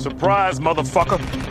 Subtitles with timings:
[0.00, 1.49] Surprise, motherfucker!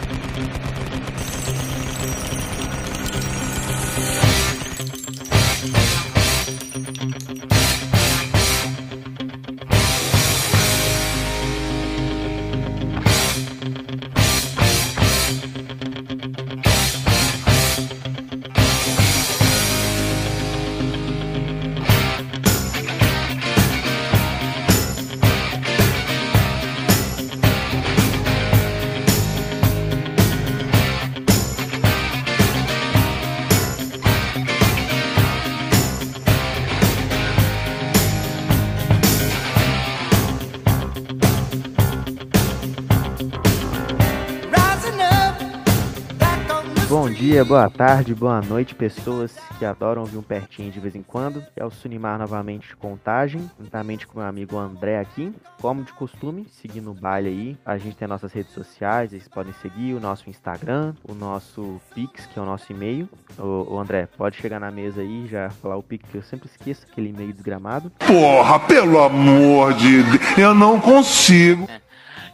[47.39, 51.41] Dia, boa tarde, boa noite, pessoas que adoram ouvir um pertinho de vez em quando.
[51.55, 55.33] É o Sunimar novamente de contagem, juntamente com meu amigo André aqui.
[55.61, 57.57] Como de costume, seguindo o baile aí.
[57.65, 62.25] A gente tem nossas redes sociais, vocês podem seguir o nosso Instagram, o nosso Pix,
[62.25, 63.07] que é o nosso e-mail.
[63.37, 66.85] O, André, pode chegar na mesa aí já falar o Pix, que eu sempre esqueço,
[66.91, 67.89] aquele e-mail desgramado.
[67.99, 71.69] Porra, pelo amor de Deus, eu não consigo.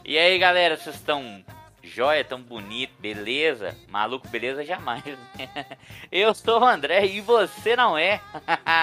[0.08, 1.42] E aí, galera, vocês estão
[1.96, 3.74] joia, tão bonito, beleza?
[3.88, 5.02] Maluco, beleza jamais.
[6.12, 8.20] eu sou o André e você não é.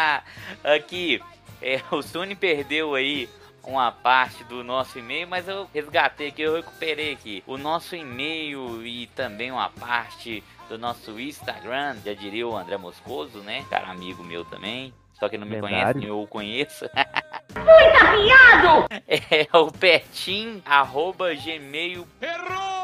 [0.64, 1.22] Aqui,
[1.62, 3.30] é, o Sony perdeu aí
[3.64, 8.86] uma parte do nosso e-mail, mas eu resgatei aqui, eu recuperei aqui o nosso e-mail
[8.86, 13.64] e também uma parte do nosso Instagram, já diria o André Moscoso, né?
[13.70, 14.92] Cara amigo meu também.
[15.14, 16.86] Só que não me conhece, eu o conheço.
[17.56, 18.88] Muito afiado!
[19.08, 22.06] É o pertim, arroba gmail.
[22.20, 22.83] Errou!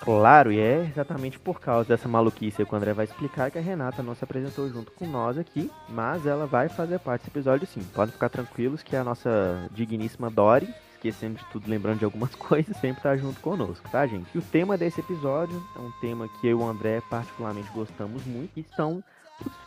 [0.00, 3.60] Claro, e é exatamente por causa dessa maluquice que o André vai explicar que a
[3.60, 7.66] Renata não se apresentou junto com nós aqui, mas ela vai fazer parte desse episódio
[7.66, 7.82] sim.
[7.94, 12.76] Podem ficar tranquilos que a nossa digníssima Dori, esquecendo de tudo, lembrando de algumas coisas,
[12.76, 14.28] sempre tá junto conosco, tá, gente?
[14.34, 18.24] E o tema desse episódio é um tema que eu e o André particularmente gostamos
[18.24, 18.64] muito, que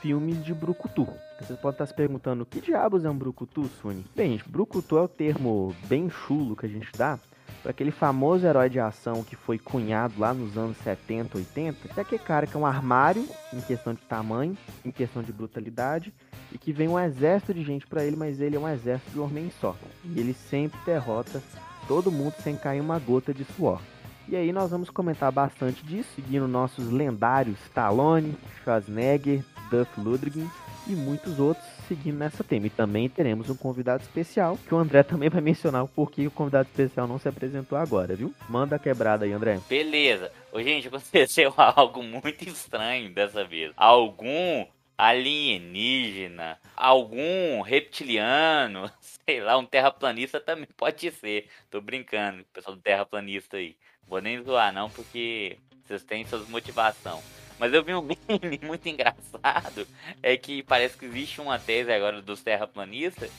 [0.01, 1.07] filmes de Brucutu.
[1.41, 4.05] Você pode estar se perguntando, que diabos é um Brucutu, Suni?
[4.15, 7.19] Bem, gente, Brucutu é o termo bem chulo que a gente dá
[7.61, 12.01] para aquele famoso herói de ação que foi cunhado lá nos anos 70, 80, é
[12.01, 16.13] aquele cara que é um armário em questão de tamanho, em questão de brutalidade,
[16.51, 19.19] e que vem um exército de gente para ele, mas ele é um exército de
[19.19, 19.75] homem só.
[20.05, 21.41] E ele sempre derrota
[21.87, 23.81] todo mundo sem cair uma gota de suor.
[24.27, 30.47] E aí nós vamos comentar bastante disso, seguindo nossos lendários Stallone, Schwarzenegger, Duff Ludwig
[30.87, 32.67] e muitos outros seguindo nessa tema.
[32.67, 36.31] E também teremos um convidado especial, que o André também vai mencionar o porquê o
[36.31, 38.33] convidado especial não se apresentou agora, viu?
[38.47, 39.59] Manda a quebrada aí, André.
[39.67, 40.31] Beleza.
[40.51, 43.71] Ô, gente, aconteceu algo muito estranho dessa vez.
[43.75, 44.65] Algum
[44.97, 48.91] alienígena, algum reptiliano,
[49.25, 51.47] sei lá, um terraplanista também pode ser.
[51.69, 53.75] Tô brincando, pessoal do terraplanista aí.
[54.07, 57.21] Vou nem zoar não, porque vocês têm suas motivação.
[57.59, 59.85] Mas eu vi um meme muito engraçado,
[60.23, 63.29] é que parece que existe uma tese agora dos terraplanistas,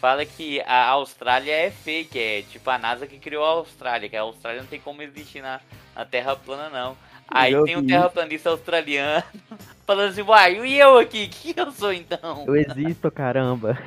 [0.00, 4.16] fala que a Austrália é fake, é tipo a NASA que criou a Austrália, que
[4.16, 5.60] a Austrália não tem como existir na,
[5.94, 6.96] na Terra plana não.
[7.30, 9.22] Aí eu tem um terraplanista australiano
[9.86, 11.28] falando assim, uai, e eu aqui?
[11.28, 12.44] Que eu sou então?
[12.46, 13.78] Eu existo, caramba.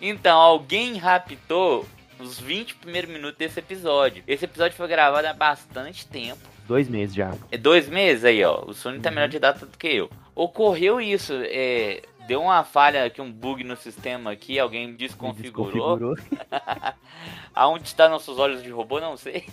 [0.00, 1.86] então, alguém raptou
[2.18, 4.24] os 20 primeiros minutos desse episódio.
[4.26, 6.57] Esse episódio foi gravado há bastante tempo.
[6.68, 7.34] Dois meses já.
[7.50, 8.62] É dois meses aí, ó.
[8.66, 10.10] O Sony tá melhor de data do que eu.
[10.34, 15.96] Ocorreu isso, é, deu uma falha aqui, um bug no sistema aqui, alguém desconfigurou.
[15.96, 16.16] desconfigurou.
[17.54, 19.46] Aonde está nossos olhos de robô, não sei.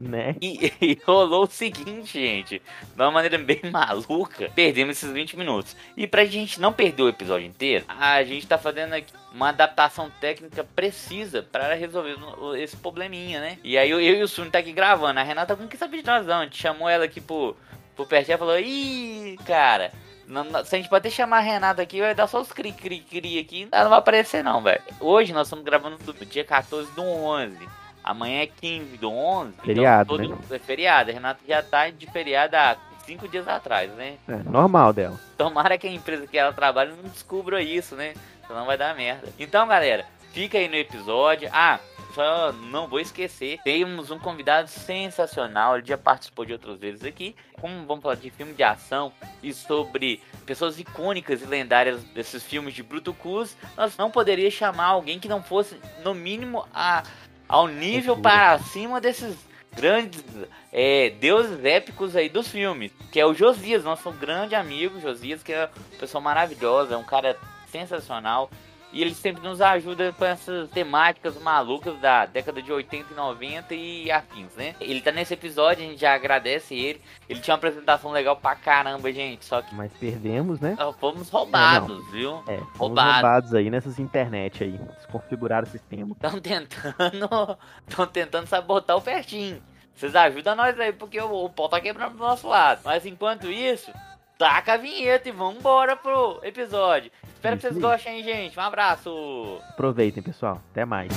[0.00, 0.36] Né?
[0.40, 2.62] E, e rolou o seguinte, gente.
[2.94, 5.76] De uma maneira bem maluca, perdemos esses 20 minutos.
[5.96, 10.08] E pra gente não perder o episódio inteiro, a gente tá fazendo aqui uma adaptação
[10.20, 12.16] técnica precisa para resolver
[12.58, 13.58] esse probleminha, né?
[13.64, 15.18] E aí eu, eu e o Suni tá aqui gravando.
[15.18, 16.40] A Renata não quis saber de nós, não.
[16.40, 17.56] A gente chamou ela aqui pro,
[17.96, 19.92] pro pertinho e falou: Ih, cara.
[20.30, 22.52] Não- não- se a gente pode até chamar a Renata aqui, vai dar só os
[22.52, 23.68] cri-cri-cri aqui.
[23.70, 24.80] Ela não vai aparecer, não, velho.
[25.00, 27.68] Hoje nós estamos gravando no dia 14 do 11.
[28.02, 29.52] Amanhã é 15 do 11.
[29.62, 30.42] Feriado, então, né?
[30.50, 31.10] É feriado.
[31.10, 34.14] A Renata já tá de feriado há 5 dias atrás, né?
[34.28, 35.18] É, normal dela.
[35.36, 38.14] Tomara que a empresa que ela trabalha não descubra isso, né?
[38.46, 39.28] Senão vai dar merda.
[39.38, 41.48] Então, galera, fica aí no episódio.
[41.52, 41.78] Ah,
[42.14, 43.58] só não vou esquecer.
[43.62, 45.76] Temos um convidado sensacional.
[45.76, 47.34] Ele já participou de outras vezes aqui.
[47.60, 49.12] Como vamos falar de filme de ação
[49.42, 54.86] e sobre pessoas icônicas e lendárias desses filmes de Bruto Cruz, nós não poderíamos chamar
[54.86, 57.02] alguém que não fosse, no mínimo, a,
[57.48, 59.36] ao nível para cima desses
[59.72, 60.24] grandes
[60.72, 65.52] é, deuses épicos aí dos filmes, que é o Josias, nosso grande amigo Josias, que
[65.52, 67.36] é uma pessoa maravilhosa, é um cara
[67.70, 68.50] sensacional.
[68.92, 73.74] E ele sempre nos ajuda com essas temáticas malucas da década de 80 e 90
[73.74, 74.74] e afins, né?
[74.80, 77.00] Ele tá nesse episódio, a gente já agradece ele.
[77.28, 79.44] Ele tinha uma apresentação legal pra caramba, gente.
[79.44, 80.76] Só que Mas perdemos, né?
[80.98, 82.42] fomos roubados, viu?
[82.48, 83.12] É, fomos Roubado.
[83.12, 84.78] roubados aí nessas internet aí.
[84.96, 86.12] Desconfiguraram o sistema.
[86.12, 87.58] Estão tentando.
[87.86, 89.62] Estão tentando sabotar o pertinho.
[89.94, 92.80] Vocês ajudam nós aí, porque o, o pau tá quebrando do nosso lado.
[92.84, 93.92] Mas enquanto isso,
[94.40, 97.12] taca a vinheta e vamos embora pro episódio.
[97.34, 98.58] Espero que vocês gostem, hein, gente.
[98.58, 99.60] Um abraço.
[99.68, 100.62] Aproveitem, pessoal.
[100.70, 101.10] Até mais.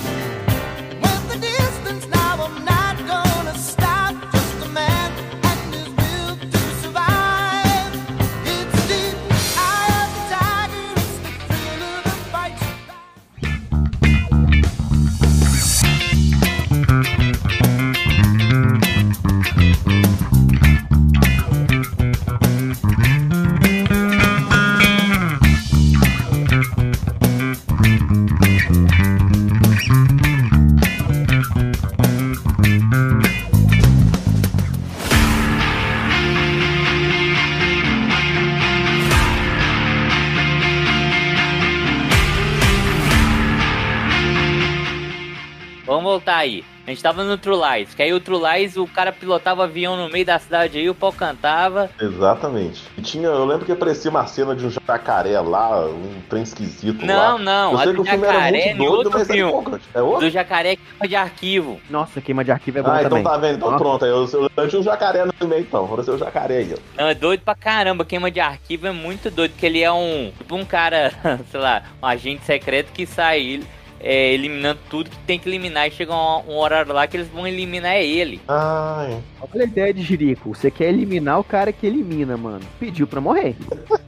[46.44, 46.63] Aí.
[46.86, 49.95] A gente tava no True Lies, que aí o True Lies, o cara pilotava avião
[49.95, 51.90] no meio da cidade aí, o pau cantava.
[51.98, 52.84] Exatamente.
[52.98, 57.06] E tinha, eu lembro que aparecia uma cena de um jacaré lá, um trem esquisito
[57.06, 57.38] Não, lá.
[57.38, 59.80] não, eu a do jacaré muito em doido, outro filme.
[59.94, 60.19] É outro?
[60.28, 61.80] Do jacaré que chama de arquivo.
[61.90, 63.24] Nossa, queima de arquivo é bom Ah, então também.
[63.24, 63.56] tá vendo?
[63.56, 63.81] Então Nossa.
[63.84, 64.06] pronto.
[64.06, 65.86] Eu, eu, eu tinha um jacaré no meio então.
[65.86, 67.01] Vou ser o jacaré aí, ó.
[67.01, 68.04] Não, é doido pra caramba.
[68.04, 70.34] Queima de arquivo é muito doido, porque ele é um.
[70.38, 71.13] Tipo um cara,
[71.50, 73.62] sei lá, um agente secreto que sai
[74.04, 75.88] é, eliminando tudo que tem que eliminar.
[75.88, 78.42] E chega um, um horário lá que eles vão eliminar ele.
[78.48, 79.18] Ai.
[79.42, 80.54] Olha a ideia de Jirico.
[80.54, 82.62] Você quer eliminar o cara que elimina, mano.
[82.80, 83.56] Pediu pra morrer.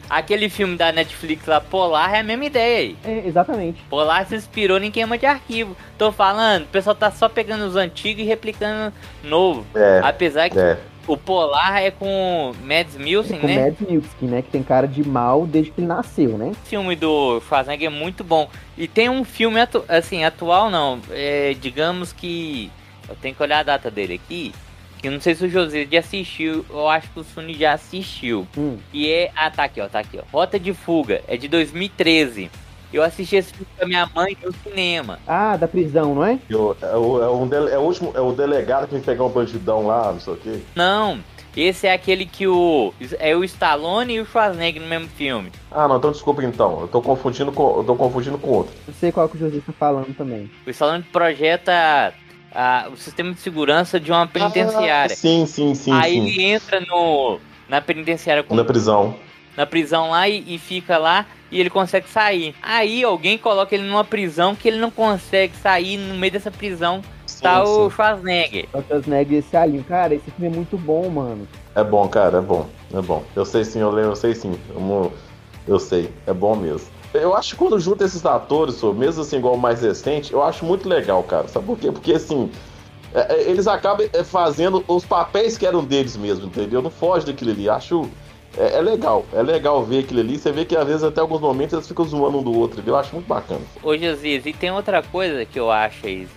[0.09, 2.97] Aquele filme da Netflix lá, Polar, é a mesma ideia aí.
[3.03, 3.81] É, exatamente.
[3.89, 5.75] Polar se inspirou em queima de arquivo.
[5.97, 8.93] Tô falando, o pessoal tá só pegando os antigos e replicando
[9.23, 9.65] novo.
[9.73, 10.01] É.
[10.03, 10.77] Apesar que É.
[11.07, 13.65] o Polar é com Mads Mikkelsen, com né?
[13.65, 14.41] Mads Mikkelsen, né?
[14.41, 16.51] Que tem cara de mal desde que ele nasceu, né?
[16.51, 18.49] O filme do Schwarzenegger é muito bom.
[18.77, 20.99] E tem um filme, atu assim, atual não.
[21.11, 22.71] É, digamos que.
[23.07, 24.53] Eu tenho que olhar a data dele aqui.
[24.97, 26.65] Que não sei se o José já assistiu.
[26.69, 28.47] Eu acho que o Suni já assistiu.
[28.57, 28.77] Hum.
[28.91, 29.31] Que é.
[29.35, 29.87] Ah, tá aqui, ó.
[29.87, 30.23] Tá aqui, ó.
[30.31, 31.21] Rota de Fuga.
[31.27, 32.49] É de 2013.
[32.95, 35.19] Eu assisti esse filme com a minha mãe no cinema.
[35.27, 36.39] Ah, da prisão, não é?
[36.49, 39.25] Eu- é, o, é, um dele- é o último, é o delegado que vem pegar
[39.25, 40.59] um bandidão lá, não sei o quê.
[40.75, 41.19] Não.
[41.57, 42.93] Esse é aquele que o.
[43.19, 45.51] É o Stallone e o Schwarzenegger no mesmo filme.
[45.71, 46.81] Ah, não, então desculpa então.
[46.81, 48.73] Eu tô confundindo com, eu tô confundindo com outro.
[48.87, 50.49] Não sei qual que o José tá falando também.
[50.65, 52.13] O Stallone projeta
[52.53, 55.13] ah, o sistema de segurança de uma penitenciária.
[55.13, 56.27] Ah, sim, sim, sim, Aí sim.
[56.27, 59.15] ele entra no, na penitenciária, com- Na prisão.
[59.55, 62.55] na prisão lá e, e fica lá e ele consegue sair.
[62.61, 67.01] Aí alguém coloca ele numa prisão que ele não consegue sair no meio dessa prisão.
[67.25, 67.95] Sim, Tá o sim.
[67.95, 68.67] Schwarzenegger.
[68.73, 69.83] O Schwarzenegger e esse Alinho.
[69.83, 71.47] Cara, esse filme é muito bom, mano.
[71.75, 72.67] É bom, cara, é bom.
[72.93, 73.23] É bom.
[73.35, 74.57] Eu sei sim, eu lembro, eu sei sim.
[74.69, 75.13] Eu,
[75.67, 76.87] eu sei, é bom mesmo.
[77.13, 80.65] Eu acho que quando junta esses atores, mesmo assim, igual o mais recente, eu acho
[80.65, 81.47] muito legal, cara.
[81.47, 81.91] Sabe por quê?
[81.91, 82.51] Porque assim.
[83.13, 86.81] é, é, eles acabam é, fazendo os papéis que eram deles mesmo, entendeu?
[86.81, 87.69] Não foge daquilo ali.
[87.69, 88.09] Acho.
[88.57, 90.37] É, é legal, é legal ver aquilo ali.
[90.37, 92.81] Você vê que às vezes até alguns momentos eles ficam zoando um do outro.
[92.85, 93.61] Eu acho muito bacana.
[93.83, 96.27] Ô Josias, e tem outra coisa que eu acho aí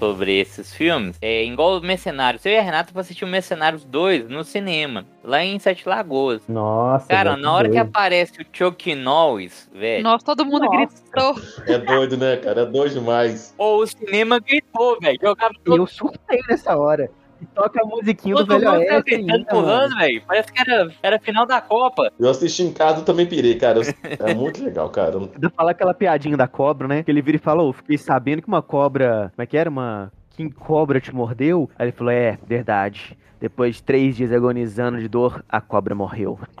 [0.00, 1.16] sobre esses filmes.
[1.20, 2.44] É igual o Mercenários.
[2.46, 6.40] Eu e a Renata assistir o Mercenários 2 no cinema, lá em Sete Lagoas.
[6.48, 7.06] Nossa.
[7.06, 7.88] Cara, na hora que doido.
[7.88, 10.02] aparece o Chuck Norris, velho.
[10.02, 10.76] Nossa, todo mundo Nossa.
[10.76, 11.36] gritou.
[11.66, 12.62] É doido, né, cara?
[12.62, 13.54] É doido demais.
[13.58, 15.18] Ou o cinema gritou, velho.
[15.20, 17.10] Jogava todo Eu surtei nessa hora.
[17.40, 20.22] E toca a musiquinha do todo Velho mundo Oeste ainda, velho.
[20.26, 22.12] Parece que era, era final da Copa.
[22.18, 23.80] Eu assisti em casa e também pirei, cara.
[24.20, 25.18] É muito legal, cara.
[25.18, 27.02] Ainda falar aquela piadinha da cobra, né?
[27.02, 29.32] Que ele vira e fala, ô, fiquei sabendo que uma cobra.
[29.34, 29.70] Como é que era?
[29.70, 30.12] Uma.
[30.30, 31.68] King Cobra te mordeu?
[31.78, 33.16] Aí ele falou, é, verdade.
[33.40, 36.38] Depois de três dias agonizando de dor, a cobra morreu.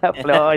[0.00, 0.52] eu falei, ó,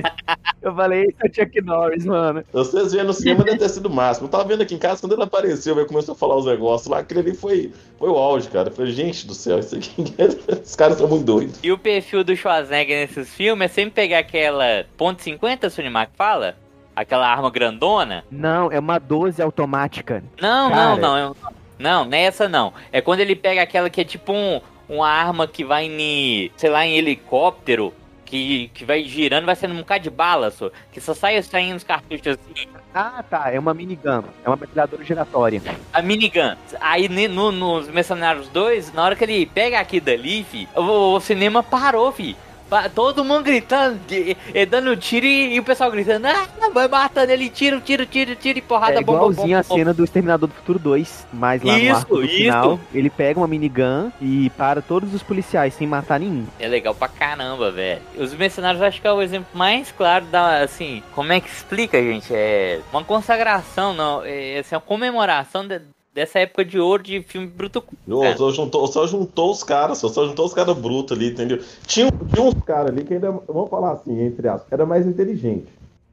[0.61, 2.43] eu falei, isso é o Chuck Norris, mano.
[2.53, 4.27] Vocês vendo no cinema deve ter sido o máximo.
[4.27, 6.87] Eu tava vendo aqui em casa, quando ele apareceu, ele começou a falar os negócios
[6.87, 8.69] lá, aquele ali foi, foi o auge, cara.
[8.69, 10.03] Eu falei, gente do céu, isso aqui.
[10.63, 11.59] Os caras são muito doidos.
[11.63, 16.55] E o perfil do Schwarzenegger nesses filmes é sempre pegar aquela ponto .50, Sunimac fala?
[16.95, 18.23] Aquela arma grandona?
[18.29, 20.23] Não, é uma 12 automática.
[20.39, 20.95] Não, Cara.
[20.95, 21.17] não, não.
[21.17, 21.35] eu-
[21.79, 22.71] Não, nessa não.
[22.91, 26.69] É quando ele pega aquela que é tipo um, uma arma que vai em, sei
[26.69, 27.93] lá, em helicóptero,
[28.25, 30.71] que, que vai girando, vai sendo um bocado de bala, só.
[30.91, 32.67] Que só sai saindo os cartuchos assim.
[32.93, 34.23] Ah, tá, é uma minigun.
[34.43, 35.61] É uma metralhadora giratória.
[35.91, 36.55] A minigun.
[36.79, 41.19] Aí no- nos Mercenários 2, na hora que ele pega aqui dali, fi, o, o
[41.19, 42.35] cinema parou, fi.
[42.93, 47.49] Todo mundo gritando, e dando tiro e, e o pessoal gritando, ah, vai matando ele,
[47.49, 50.55] tiro, tiro, tiro, tiro e porrada, É bomba, igualzinho bomba, a cena do Exterminador do
[50.55, 52.35] Futuro 2, mas lá Isso, no arco do isso.
[52.35, 56.45] final, ele pega uma minigun e para todos os policiais sem matar nenhum.
[56.59, 58.01] É legal pra caramba, velho.
[58.17, 62.01] Os Mercenários acho que é o exemplo mais claro da, assim, como é que explica,
[62.01, 62.33] gente?
[62.33, 65.81] É uma consagração, não, é assim, uma comemoração de-
[66.13, 67.83] dessa época de ouro de filme bruto.
[68.37, 71.59] Só, juntou, só juntou os caras, só, só juntou os caras brutos ali, entendeu?
[71.87, 75.67] Tinha, tinha uns caras ali que ainda, vamos falar assim, entre aspas, era mais inteligente.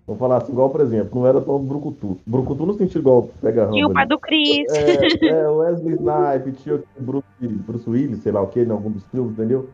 [0.06, 2.18] Vamos falar assim, igual, por exemplo, não era tão brucutu.
[2.26, 3.76] Brucutu no sentido igual pega Rambo.
[3.76, 3.94] E o ali.
[3.94, 4.72] pai do Chris.
[4.72, 8.90] É, é, Wesley Snipes, tinha o Bruce, Bruce Willis, sei lá o que, em algum
[8.90, 9.68] dos filmes, entendeu?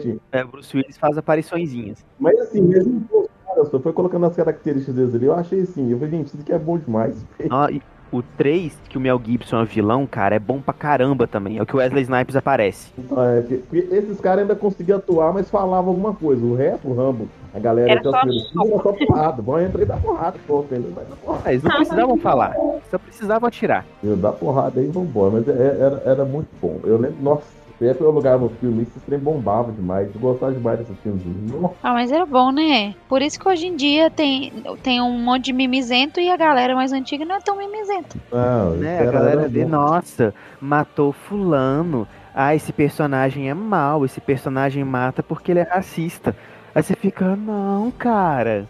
[0.00, 0.16] Tinha?
[0.32, 2.04] É, o Bruce Willis faz apariçõezinhas.
[2.18, 5.90] Mas assim, mesmo os caras, só foi colocando as características deles ali, eu achei assim,
[5.90, 7.26] eu falei, gente, isso aqui é bom demais.
[7.50, 7.82] Ó, e
[8.18, 11.58] o 3, que o Mel Gibson é vilão, cara, é bom pra caramba também.
[11.58, 12.92] É o que o Wesley Snipes aparece.
[13.16, 13.44] É,
[13.96, 16.44] esses caras ainda conseguiam atuar, mas falavam alguma coisa.
[16.44, 19.42] O resto, o Rambo, a galera Era os só filmes era só porrada.
[19.42, 21.42] Vão entrar e dar porrada, pô, dar porrada.
[21.44, 22.56] Ah, eles não precisavam falar,
[22.90, 23.84] só precisavam atirar.
[24.02, 25.32] Eu dar porrada aí e vambora.
[25.32, 26.78] Mas é- era, era muito bom.
[26.84, 30.08] Eu lembro, nossa, eu alugava o filme, esse trem bombava demais.
[30.14, 31.22] Eu gostava demais desses filmes.
[31.82, 32.94] Ah, mas era bom, né?
[33.08, 34.52] Por isso que hoje em dia tem,
[34.82, 38.16] tem um monte de mimizento e a galera mais antiga não é tão mimizenta.
[38.32, 38.98] não, Né?
[38.98, 39.70] A era- galera vê, bom.
[39.70, 42.06] nossa, matou fulano.
[42.34, 46.34] Ah, esse personagem é mau, esse personagem mata porque ele é racista.
[46.74, 48.66] Aí você fica, não, cara.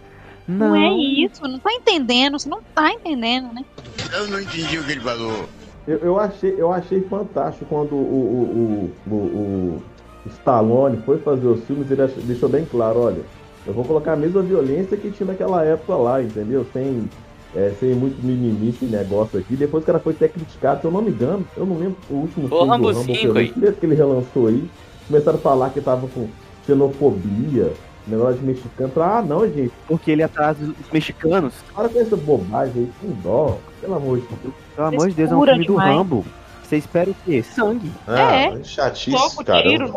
[0.46, 3.64] Não, Não, é isso, não tá entendendo, você não tá entendendo, né?
[4.12, 5.48] Eu não entendi o que ele falou.
[5.86, 9.82] Eu, eu achei, eu achei fantástico quando o, o, o, o,
[10.24, 13.22] o Stallone foi fazer os filmes, ele deixou bem claro, olha,
[13.66, 16.66] eu vou colocar a mesma violência que tinha naquela época lá, entendeu?
[16.72, 17.08] Sem,
[17.54, 19.56] é, sem muito mimimi, esse negócio aqui.
[19.56, 22.14] Depois que ela foi até criticado, se eu não me engano, eu não lembro o
[22.14, 24.68] último O filme Rambo do Rambo, 5 que o ele relançou aí,
[25.06, 26.28] começaram a falar que tava com
[26.66, 27.72] xenofobia,
[28.06, 28.92] negócio de mexicano.
[28.96, 31.54] Ah, não, gente, porque ele é atrás dos mexicanos.
[31.74, 34.63] para com essa bobagem aí, com dó, pelo amor de Deus.
[34.74, 35.96] Pelo amor de Deus, é um filme do demais.
[35.96, 36.26] Rambo.
[36.62, 37.42] Você espera o quê?
[37.42, 37.90] Sangue.
[38.08, 38.64] É.
[38.64, 39.62] chatice, Soco, cara.
[39.62, 39.94] tiro.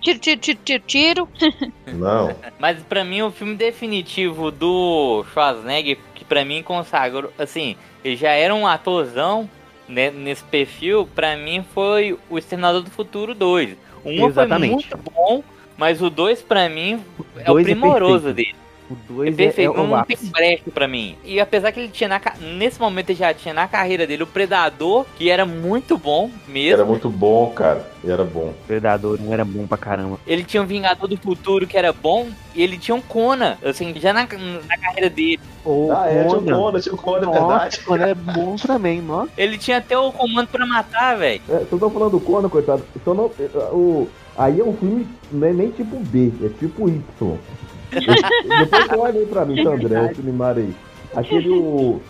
[0.00, 1.28] Tiro, tiro, tiro, tiro, tiro.
[1.94, 2.34] Não.
[2.58, 8.30] Mas pra mim o filme definitivo do Schwarzenegger, que pra mim consagrou, assim, ele já
[8.30, 9.48] era um atorzão
[9.88, 13.76] né, nesse perfil, pra mim foi o Exterminador do Futuro 2.
[14.04, 14.72] O 1 foi Exatamente.
[14.72, 15.44] muito bom,
[15.76, 17.00] mas o 2 pra mim
[17.36, 18.34] é o é primoroso perfeito.
[18.34, 18.61] dele.
[19.10, 21.16] O É 2 é, é, perfeito, o não tem brecha pra mim.
[21.24, 24.26] E apesar que ele tinha na, nesse momento ele já tinha na carreira dele o
[24.26, 26.74] Predador, que era muito bom mesmo.
[26.74, 27.86] Era muito bom, cara.
[28.04, 28.52] Era bom.
[28.66, 30.18] Predador não era bom pra caramba.
[30.26, 33.94] Ele tinha um Vingador do Futuro que era bom, e ele tinha um Conan, assim,
[33.96, 35.40] já na, na carreira dele.
[35.64, 36.80] Ou Ah, é, tinha o Conan.
[36.80, 37.80] Tinha o Conan, é Nossa, verdade.
[37.80, 39.30] Conan é bom também, nossa.
[39.36, 41.40] Ele tinha até o comando pra matar, velho.
[41.48, 42.84] É, vocês estão falando do Conan, coitado.
[42.96, 46.88] Então não, é, o, aí é um filme não é nem tipo B, é tipo
[46.88, 47.02] Y.
[47.90, 50.74] Depois você olha aí pra mim, tá, André, esse Neymar aí.
[51.14, 52.00] Aquele o.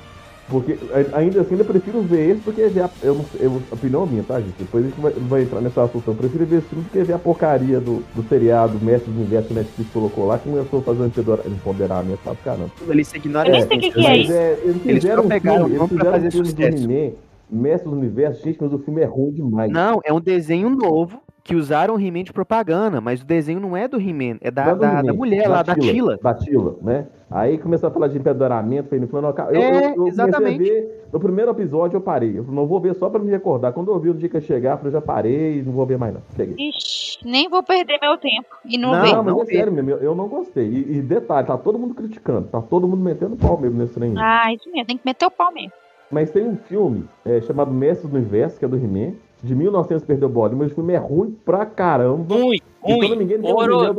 [0.49, 2.91] Porque a- ainda assim eu prefiro ver esse do que ver a.
[3.03, 4.55] Eu não eu, opinião minha, tá, gente?
[4.59, 6.07] Depois a gente vai, vai entrar nessa assunto.
[6.09, 9.19] Eu prefiro ver esse filme do que ver a porcaria do, do seriado Mestre do
[9.21, 12.71] Universo que o Netflix colocou lá, que começou a fazer um empodera- empoderamento, sabe, caramba.
[12.89, 13.69] Ele se ignora Eu nem isso.
[13.69, 14.33] sei o que, que é isso.
[14.33, 16.91] é, eles Eles fizeram só um filme, o eles fizeram um fazer filme do sucesso.
[16.91, 17.13] He-Man,
[17.51, 19.71] Mestre do Universo, gente, mas o filme é ruim demais.
[19.73, 23.77] Não, é um desenho novo que usaram o He-Man de propaganda, mas o desenho não
[23.77, 26.19] é do He-Man, é da, é da, da He-Man, mulher lá, da Tila.
[26.23, 27.07] Da Tila, né?
[27.31, 30.59] Aí começou a falar de empedoramento, foi falando, eu, eu, É, eu, eu exatamente.
[30.63, 32.39] ver, no primeiro episódio eu parei.
[32.39, 33.73] Eu falei, não vou ver só pra me recordar.
[33.73, 35.99] Quando eu vi o dia que eu chegar, eu falei, já parei, não vou ver
[35.99, 36.21] mais não.
[36.37, 36.55] Cheguei.
[36.69, 39.13] Ixi, nem vou perder meu tempo e não, Não, ver.
[39.13, 40.67] Não, mas não é sério mesmo, eu, eu não gostei.
[40.69, 44.15] E, e detalhe, tá todo mundo criticando, tá todo mundo metendo pau mesmo nesse trem.
[44.17, 45.73] Ah, isso mesmo, tem que meter o pau mesmo.
[46.11, 50.05] Mas tem um filme é, chamado Mestres do Universo, que é do He-Man, de 1900
[50.05, 52.35] perdeu bola, mas o filme é ruim pra caramba.
[52.35, 52.61] Ruim, E
[52.97, 53.85] quando ruim, ninguém tem o horroroso.
[53.85, 53.93] He-Man é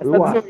[0.00, 0.42] Eu acho.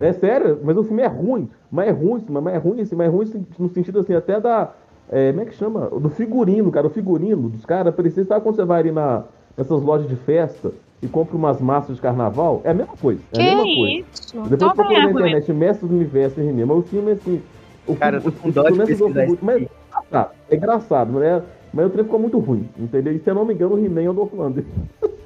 [0.00, 1.48] É sério, mas o filme é ruim.
[1.70, 4.72] Mas é ruim, mas é ruim, assim, mas é ruim no sentido assim, até da.
[5.10, 5.88] é, como é que chama?
[5.90, 6.86] Do figurino, cara.
[6.86, 8.24] O figurino dos caras precisa.
[8.26, 9.24] Sabe quando você vai ali na,
[9.56, 10.70] nessas lojas de festa
[11.02, 12.60] e compra umas massas de carnaval?
[12.64, 13.20] É a mesma coisa.
[13.32, 13.94] É Que a mesma coisa.
[14.12, 14.40] isso?
[14.48, 16.66] Depois procura é na internet, Mestre do Universo e He-Man.
[16.66, 17.42] Mas o filme, assim.
[17.86, 20.30] O Cara, filme, eu tô com o- dó o de é pesquisar mas é engraçado,
[20.48, 21.42] é engraçado, mas, é,
[21.72, 23.14] mas o trem ficou muito ruim, entendeu?
[23.14, 24.66] E se eu não me engano, o He-Man é o do Flanders.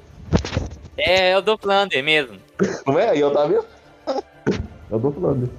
[0.99, 2.37] É, é o do Flander mesmo.
[2.85, 3.15] Não é?
[3.15, 3.65] E eu tava vendo?
[4.89, 5.51] É o do Flanders.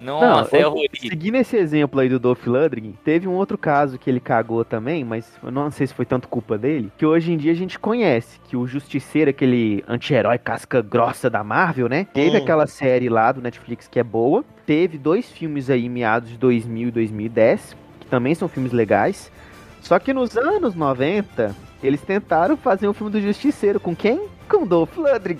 [0.00, 0.88] Nossa, é eu- horrível.
[1.08, 5.02] Seguindo esse exemplo aí do Dolph Lundgren, teve um outro caso que ele cagou também,
[5.04, 7.80] mas eu não sei se foi tanto culpa dele, que hoje em dia a gente
[7.80, 12.06] conhece, que o Justiceiro, aquele anti-herói casca grossa da Marvel, né?
[12.14, 12.42] Teve Hum.
[12.42, 16.88] aquela série lá do Netflix que é boa, teve dois filmes aí meados de 2000
[16.88, 19.32] e 2010, que também são filmes legais,
[19.80, 24.26] só que nos anos 90, eles tentaram fazer um filme do Justiceiro, com quem?
[24.48, 25.38] Com Dolph Lundgren.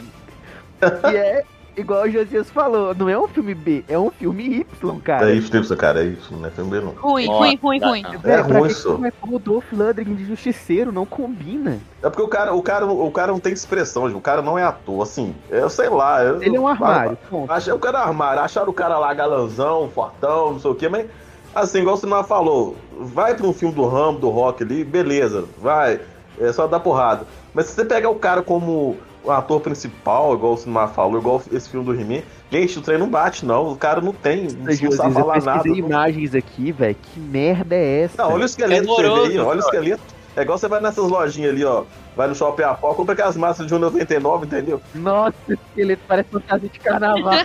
[1.12, 1.44] E é...
[1.76, 5.30] Igual o Josias falou, não é um filme B, é um filme Y, cara.
[5.30, 6.92] É isso, cara, é isso, não é filme B, não.
[6.92, 8.02] Ruim, Ó, ruim, ruim, ruim.
[8.02, 10.92] Velho, pra ruim, vai pôr o Dolph Lundgren de justiceiro?
[10.92, 11.78] Não combina.
[12.02, 14.64] É porque o cara, o cara, o cara não tem expressão, o cara não é
[14.64, 16.22] ator, assim, eu sei lá.
[16.22, 17.16] Eu, Ele é um armário.
[17.30, 17.50] ponto.
[17.50, 21.06] Achei o cara armário, acharam o cara lá galanzão, fortão, não sei o quê, mas
[21.54, 25.44] assim, igual o Cinema falou, vai pra um filme do Rambo, do Rock ali, beleza,
[25.58, 26.00] vai,
[26.38, 27.26] é só dar porrada.
[27.54, 31.42] Mas se você pegar o cara como o ator principal, igual o Cinema falou, igual
[31.52, 33.72] esse filme do He-Man, gente, o trem não bate, não.
[33.72, 35.62] O cara não tem, não, sabe eu falar nada.
[35.62, 36.96] pesquisei imagens aqui, velho.
[37.00, 38.22] Que merda é essa?
[38.22, 40.02] Não, olha o esqueleto ver aí, olha o esqueleto.
[40.36, 41.84] É igual você vai nessas lojinhas ali, ó.
[42.16, 44.80] Vai no shopping a pau, compra aquelas massas de 1,99, entendeu?
[44.94, 47.34] Nossa, esse esqueleto parece fantasia de carnaval.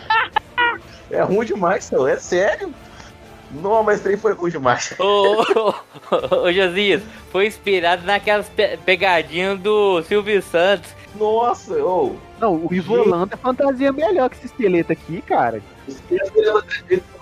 [1.11, 2.07] É ruim demais, seu.
[2.07, 2.73] É sério.
[3.61, 4.93] Não, mas trem foi ruim demais.
[4.99, 5.69] Ô, ô,
[6.11, 10.91] ô, ô, Josias, foi inspirado naquelas pe- pegadinhas do Silvio Santos.
[11.15, 12.15] Nossa, ô.
[12.39, 15.61] Não, o Ivolando é fantasia melhor que esse esqueleto aqui, cara.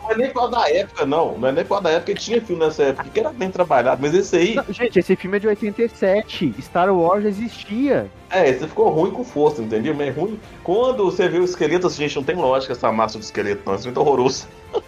[0.02, 1.38] Não é nem causa da época, não.
[1.38, 4.02] Não é nem causa da época que tinha filme nessa época, que era bem trabalhado.
[4.02, 6.56] Mas esse aí, Não, gente, esse filme é de 87.
[6.62, 8.10] Star Wars existia.
[8.32, 9.94] é, esse ficou ruim com força, entendeu?
[9.94, 10.40] Mas é ruim.
[10.64, 13.76] Quando você vê o esqueleto, assim, gente, não tem lógica essa massa do esqueleto, não.
[13.76, 14.48] Isso é muito horroroso.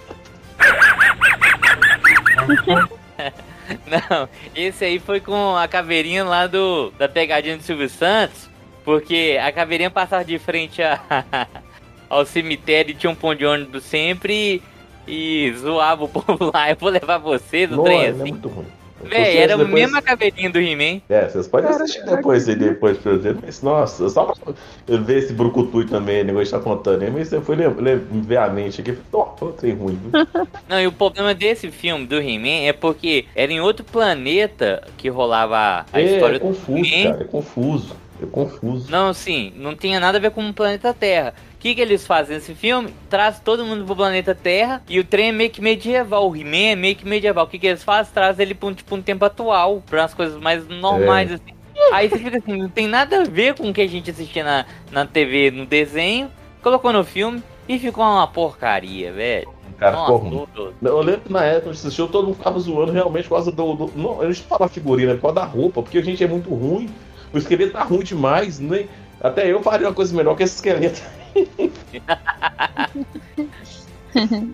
[3.87, 8.49] Não, esse aí foi com a caveirinha lá do da pegadinha do Silvio Santos,
[8.83, 10.99] porque a caveirinha passava de frente a,
[12.09, 14.61] ao cemitério e tinha um ponto de ônibus sempre
[15.07, 16.69] e, e zoava o povo lá.
[16.69, 18.21] Eu vou levar você do Não, trem é, assim.
[18.21, 18.67] é muito ruim.
[19.09, 21.01] Véi, era a Depois- mesma caveirinha do He-Man.
[21.09, 23.37] É, vocês podem assistir depois aí, que- depois pra eu ver.
[23.41, 24.53] Mas, nossa, só pra
[24.87, 27.11] eu ver esse brucutu também, o negócio tá contando aí.
[27.11, 28.97] Mas você foi lem- lem- ver a mente aqui.
[29.13, 29.99] Ó, oh, trem ruim.
[30.01, 30.11] viu?
[30.67, 35.09] Não, e o problema desse filme do He-Man é porque era em outro planeta que
[35.09, 37.11] rolava a, a é, história é do confuso, He-Man.
[37.11, 37.23] cara.
[37.23, 37.95] É confuso.
[38.21, 38.89] É confuso.
[38.89, 41.33] Não, sim, não tinha nada a ver com o planeta Terra.
[41.65, 42.93] O que, que eles fazem nesse filme?
[43.09, 46.29] Traz todo mundo pro planeta Terra e o trem é meio que medieval.
[46.29, 47.45] O He-Man é meio que medieval.
[47.45, 48.13] O que, que eles fazem?
[48.13, 51.55] Traz ele pra um, tipo, um tempo atual, pra umas coisas mais normais, assim.
[51.91, 54.43] Aí você fica assim, não tem nada a ver com o que a gente assistia
[54.43, 56.29] na, na TV, no desenho,
[56.61, 59.51] colocou no filme e ficou uma porcaria, velho.
[59.79, 60.71] Cara, Nossa.
[60.83, 63.51] Eu lembro que na época a gente assistiu, todo mundo ficava zoando realmente por causa
[63.51, 63.73] do.
[63.73, 66.27] do não, a gente fala figurina, é por causa da roupa, porque a gente é
[66.27, 66.91] muito ruim.
[67.33, 68.87] O esqueleto tá ruim demais, né?
[69.19, 71.01] Até eu faria uma coisa melhor que esse esqueleto.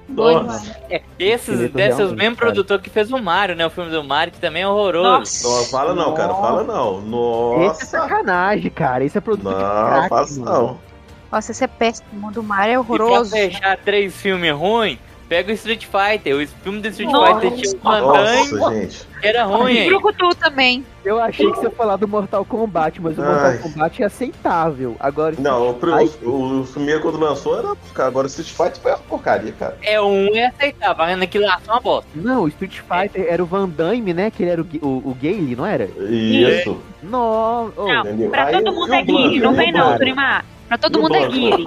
[0.09, 0.75] Nossa.
[0.89, 3.65] É, esses, desses mesmo produtor que fez o Mario, né?
[3.65, 5.19] O filme do Mario, que também é horroroso.
[5.19, 5.47] Nossa.
[5.47, 7.55] Não, fala não, cara, fala não.
[7.57, 7.85] Esse é Nossa.
[7.85, 9.03] sacanagem, cara.
[9.03, 10.27] Esse é produto de Não, mano.
[10.39, 10.79] não.
[11.31, 12.31] Nossa, esse é péssimo.
[12.31, 13.31] Do mar é E pra horroroso.
[13.31, 14.97] fechar três filmes ruins,
[15.29, 16.35] pega o Street Fighter.
[16.35, 17.39] O filme do Street Nossa.
[17.41, 19.07] Fighter tinha Damme, Nossa, gente.
[19.21, 19.87] Que era ruim, hein?
[19.89, 20.85] Brucutu também.
[21.05, 23.57] Eu achei que você ia falar do Mortal Kombat, mas o Mortal Ai.
[23.59, 24.95] Kombat é aceitável.
[24.99, 26.09] Agora, Não, o, Ai.
[26.23, 27.75] o, o, o primeiro quando lançou era.
[27.93, 29.77] Cara, agora o Street Fighter foi uma porcaria, cara.
[29.81, 32.09] É um é aceitável, mas naquilo lá só uma bosta.
[32.15, 34.29] Não, o Street Fighter era o Van Damme, né?
[34.31, 35.85] Que ele era o, o, o Gale, não era?
[36.09, 36.77] Isso.
[37.03, 38.29] Não, ô, Não, Entendeu?
[38.29, 39.97] pra Aí todo eu mundo é o Blanco, Guile, não vem não.
[39.97, 40.45] Turimar.
[40.67, 41.31] Pra todo E mundo é Blanco?
[41.33, 41.65] Guile.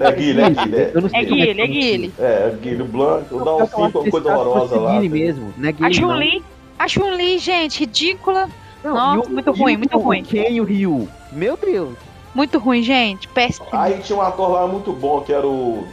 [0.00, 0.76] É Guile, é Guile.
[0.76, 2.12] É, É Guile, é que Guile.
[2.18, 4.92] é Guile Blanco, o acho com que coisa horrorosa lá.
[4.92, 5.94] Guile mesmo, não é A Gale.
[5.94, 6.44] Chun-Li.
[6.78, 8.48] A Chun-Li, gente, ridícula.
[8.84, 10.24] Não, Nossa, o- muito ruim, o- muito o ruim.
[10.32, 11.08] E o Ryu.
[11.32, 11.94] Meu Deus.
[12.34, 13.26] Muito ruim, gente.
[13.28, 13.66] Péssimo.
[13.72, 15.86] Aí tinha um ator lá muito bom, que era o.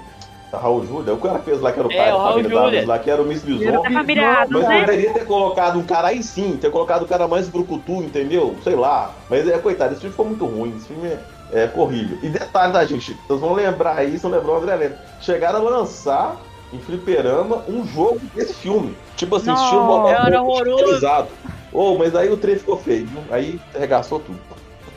[0.53, 2.59] Raul Júlia, o cara fez lá, que era o É, pai o da família.
[2.61, 3.67] Adams lá, que era o Miss Bison.
[3.83, 4.79] Adams, Mas né?
[4.85, 8.55] poderia ter colocado um cara aí sim, ter colocado o cara mais brucutu, entendeu?
[8.63, 9.11] Sei lá.
[9.29, 10.73] Mas é, coitado, esse filme ficou muito ruim.
[10.77, 11.19] Esse filme é,
[11.51, 12.17] é horrível.
[12.23, 14.97] E detalhe da gente, vocês vão lembrar aí, se não lembrar o André lembra.
[15.19, 16.37] Chegaram a lançar
[16.75, 18.95] em fliperama um jogo desse filme.
[19.15, 21.27] Tipo assim, Não, estilo era horroroso.
[21.73, 23.21] Ô, mas aí o trem ficou feio, viu?
[23.31, 24.39] Aí arregaçou tudo.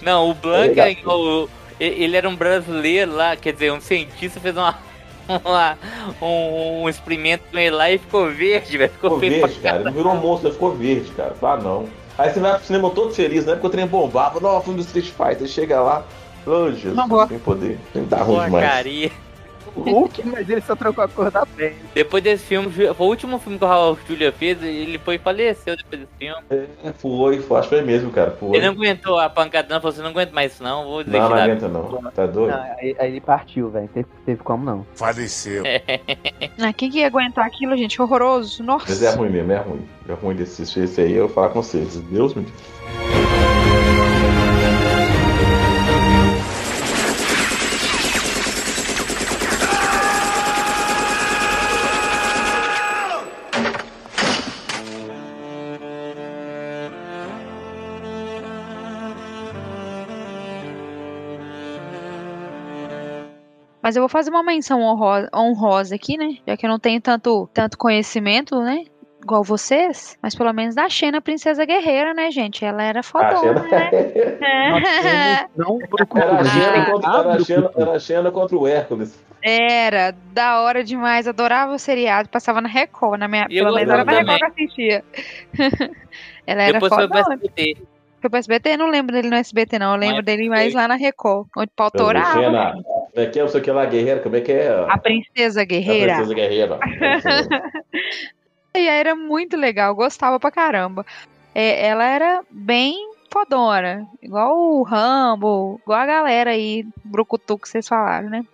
[0.03, 1.49] Não, o Blanca, Ele o-
[1.81, 4.77] ele era um brasileiro lá, quer dizer, um cientista fez uma,
[5.45, 5.77] uma-
[6.23, 8.91] um, um experimento com ele lá e ficou verde, velho.
[8.93, 9.81] Ficou, Ficou verde, cara.
[9.81, 11.35] Ele virou um monstro, ele ficou verde, cara.
[11.43, 11.87] Ah, não.
[12.17, 13.53] Aí você vai pro cinema todo feliz, né?
[13.55, 14.41] Porque o trem bombava.
[14.41, 15.47] Não, filme do Street Fighter.
[15.47, 16.05] Chega lá.
[16.47, 17.27] Ô, Jesus, Uma boa.
[17.29, 17.79] sem poder.
[17.93, 18.53] Tem que dar ruim demais.
[18.65, 19.11] porcaria.
[19.81, 21.77] O Hulk, mas ele só trocou a cor da pele.
[21.95, 25.19] Depois desse filme, foi o último filme que o Raul Julia fez, ele foi e
[25.19, 26.43] faleceu depois desse filme.
[26.51, 28.31] É, foi, foi, acho que foi mesmo, cara.
[28.33, 28.57] Foi.
[28.57, 31.05] Ele não aguentou a pancada, não, falou assim, não aguento mais isso não, vou Não,
[31.05, 32.11] desistir não aguenta não.
[32.11, 32.51] Tá doido?
[32.51, 33.89] Não, aí, aí ele partiu, velho.
[33.89, 34.87] Teve, teve como não.
[34.95, 35.63] Faleceu.
[36.61, 38.01] Ah, quem que ia aguentar aquilo, gente?
[38.03, 38.63] Horroroso.
[38.63, 38.87] Nossa.
[38.89, 39.89] Mas é ruim mesmo, é ruim.
[40.09, 41.97] É ruim desse esse aí, eu vou falar com vocês.
[41.97, 44.18] Deus me livre.
[63.89, 66.37] Mas eu vou fazer uma menção honrosa, honrosa aqui, né?
[66.47, 68.85] Já que eu não tenho tanto, tanto conhecimento, né?
[69.23, 70.15] Igual vocês.
[70.23, 72.67] Mas pelo menos da Xena Princesa Guerreira, né, gente?
[72.67, 73.91] Ela era fodona, Xena- né?
[74.45, 75.47] É.
[75.57, 75.79] Não
[76.15, 79.19] Era a Xena contra, era a Xena, era a Xena contra o Hércules.
[79.43, 81.27] Era, da hora demais.
[81.27, 82.29] Adorava o seriado.
[82.29, 85.05] Passava na Record, na minha, eu pelo menos era na Record que eu assistia.
[86.47, 87.35] Ela era Depois foi pro fodona.
[87.37, 87.77] SBT.
[88.21, 88.77] Foi pro SBT?
[88.77, 89.93] Não lembro dele no SBT, não.
[89.95, 90.83] Eu lembro Mas dele mais foi.
[90.83, 91.47] lá na Record.
[91.57, 92.39] Onde pau torava.
[92.39, 92.75] Xena.
[93.19, 93.43] Como é que é?
[93.43, 94.21] Não sei o que lá, guerreira.
[94.21, 94.69] Como é que é?
[94.89, 96.15] A Princesa A Guerreira.
[96.23, 96.79] princesa guerreira.
[98.77, 101.05] E era muito legal, gostava pra caramba.
[101.53, 102.95] É, ela era bem
[103.29, 108.45] fodona, igual o Rambo, igual a galera aí, Brucutu que vocês falaram, né?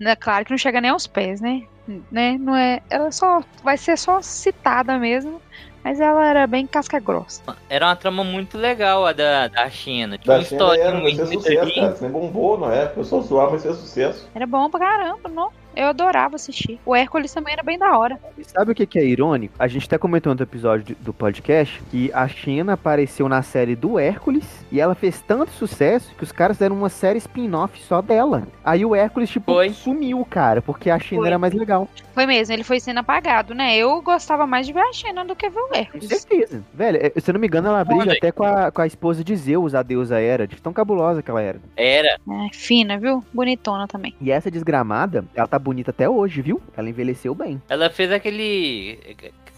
[0.00, 1.62] Né, Claro que não chega nem aos pés, né?
[2.10, 2.36] né?
[2.40, 5.40] Não é, ela só vai ser só citada mesmo,
[5.82, 7.42] mas ela era bem casca grossa.
[7.68, 10.18] Era uma trama muito legal a da, da China.
[10.18, 11.92] Tinha Da uma história era, muito sucesso, cara.
[11.96, 13.00] Você bombou na época.
[13.00, 14.28] Eu sou zoar, mas fez sucesso.
[14.34, 15.50] Era bom pra caramba, não?
[15.76, 16.78] Eu adorava assistir.
[16.84, 18.18] O Hércules também era bem da hora.
[18.36, 19.54] E sabe o que, que é irônico?
[19.58, 23.98] A gente até comentou no episódio do podcast que a China apareceu na série do
[23.98, 28.42] Hércules e ela fez tanto sucesso que os caras deram uma série spin-off só dela.
[28.64, 29.70] Aí o Hércules, tipo, Foi.
[29.70, 31.28] sumiu, cara, porque a China Foi.
[31.28, 31.88] era mais legal.
[32.14, 33.76] Foi mesmo, ele foi sendo apagado, né?
[33.76, 36.08] Eu gostava mais de ver a Xena do que ver o Com Hércules.
[36.08, 36.62] certeza.
[36.74, 38.12] Velho, é, se eu não me engano, ela briga Olha.
[38.12, 41.30] até com a, com a esposa de Zeus, a deusa Hera, de tão cabulosa que
[41.30, 41.58] ela era.
[41.76, 42.08] Era.
[42.28, 43.24] É, fina, viu?
[43.32, 44.14] Bonitona também.
[44.20, 46.60] E essa desgramada, ela tá bonita até hoje, viu?
[46.76, 47.60] Ela envelheceu bem.
[47.68, 48.98] Ela fez aquele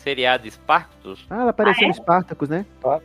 [0.02, 1.24] seriado Spartacus.
[1.30, 2.66] Ah, ela apareceu no Spartacus, né?
[2.84, 3.00] É?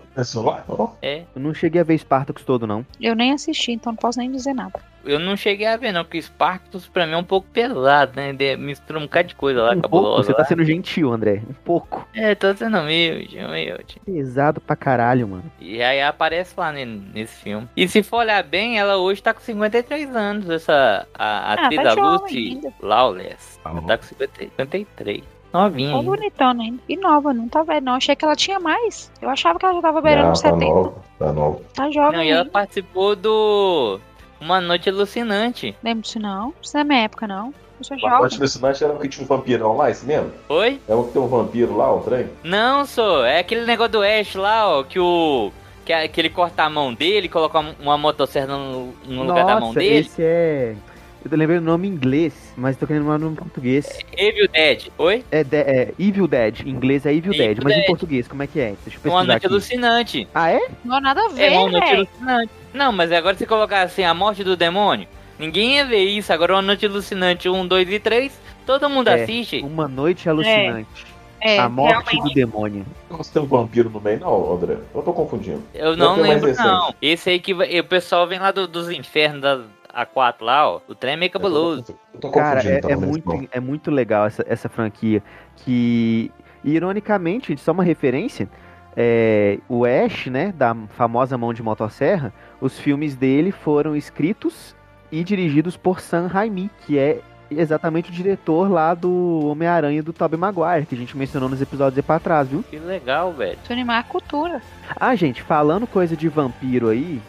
[0.67, 0.91] Ó.
[1.01, 1.23] É.
[1.35, 2.85] Eu não cheguei a ver Spartacus todo, não.
[2.99, 4.79] Eu nem assisti, então não posso nem dizer nada.
[5.07, 8.33] Eu não cheguei a ver, não, porque Spartacus pra mim é um pouco pesado, né?
[8.33, 10.23] De- Mistura um bocado de coisa lá, Um pouco, cabulosa.
[10.23, 10.45] você tá lá.
[10.47, 11.41] sendo gentil, André.
[11.49, 12.07] Um pouco.
[12.13, 14.01] É, tô sendo humilde, humilde.
[14.05, 15.43] Pesado pra caralho, mano.
[15.59, 17.67] E aí aparece lá ne- nesse filme.
[17.75, 21.53] E se for olhar bem, ela hoje tá com 53 anos, essa a, a Ah,
[21.65, 22.73] atriz tá da jovem Lucy ainda.
[22.81, 23.59] Lawless.
[23.63, 25.23] Tá Ela tá com 50 53.
[25.53, 25.93] Novinha.
[25.95, 26.81] Tá bonitona ainda.
[26.89, 27.93] E nova, não tá velha, não.
[27.93, 29.09] Achei que ela tinha mais.
[29.21, 30.65] Eu achava que ela já tava beirando Não, tá 70.
[30.65, 31.01] novo.
[31.17, 31.61] Tá novo.
[31.73, 33.99] Tá jovem Não, e ela participou do
[34.39, 35.75] Uma Noite Alucinante.
[35.83, 36.53] Lembro disso não.
[36.61, 37.53] Isso não é minha época, não.
[37.79, 38.19] Eu sou jovem.
[38.19, 40.31] noite alucinante era o que tinha um vampirão lá, esse mesmo?
[40.49, 40.81] Oi?
[40.87, 42.27] É o que tem um vampiro lá, o trem?
[42.43, 43.23] Não, sou.
[43.23, 45.51] É aquele negócio do Ash lá, ó, que o.
[45.85, 49.53] Que, é- que ele corta a mão dele, coloca uma motosserra no, no lugar da
[49.59, 49.99] mão Nossa, dele.
[49.99, 50.75] esse é...
[51.23, 53.99] Eu lembrei o nome em inglês, mas tô querendo o nome em português.
[54.17, 54.87] Evil Dead.
[54.97, 55.25] Oi?
[55.29, 56.61] É, de- é Evil Dead.
[56.65, 57.87] Em inglês é Evil, Evil Dead, mas em Dead.
[57.87, 58.75] português, como é que é?
[58.85, 59.47] Deixa eu Uma pesquisar Noite aqui.
[59.47, 60.27] Alucinante.
[60.33, 60.67] Ah, é?
[60.85, 62.51] Não, nada a É ver, uma noite alucinante.
[62.73, 66.31] Não, mas agora se colocar assim, a morte do demônio, ninguém ia ver isso.
[66.31, 69.23] Agora uma noite alucinante 1, 2 e 3, todo mundo É.
[69.23, 69.59] assiste.
[69.61, 71.17] Uma noite alucinante.
[71.39, 72.29] É, a morte realmente.
[72.29, 72.85] do demônio.
[73.11, 74.77] Você tem um vampiro no meio, não, André?
[74.93, 75.61] Eu tô confundindo.
[75.71, 76.95] Eu não é lembro, não.
[76.99, 79.59] Esse aí que vai- o pessoal vem lá do- dos infernos da
[79.97, 80.81] A4 lá, ó.
[80.87, 81.97] O trem é meio cabuloso.
[82.13, 85.23] Eu tô Cara, confundindo, é, então, é lembro, muito, é muito legal essa, essa franquia.
[85.55, 86.31] Que,
[86.63, 88.47] ironicamente, só uma referência,
[88.95, 94.75] é, o Ash, né, da famosa Mão de Motosserra, os filmes dele foram escritos
[95.11, 100.37] e dirigidos por Sam Raimi, que é exatamente o diretor lá do Homem-Aranha do Tobey
[100.37, 102.63] Maguire, que a gente mencionou nos episódios aí pra trás, viu?
[102.63, 103.57] Que legal, velho.
[103.63, 104.61] Isso animar a cultura.
[104.95, 107.21] Ah, gente, falando coisa de vampiro aí,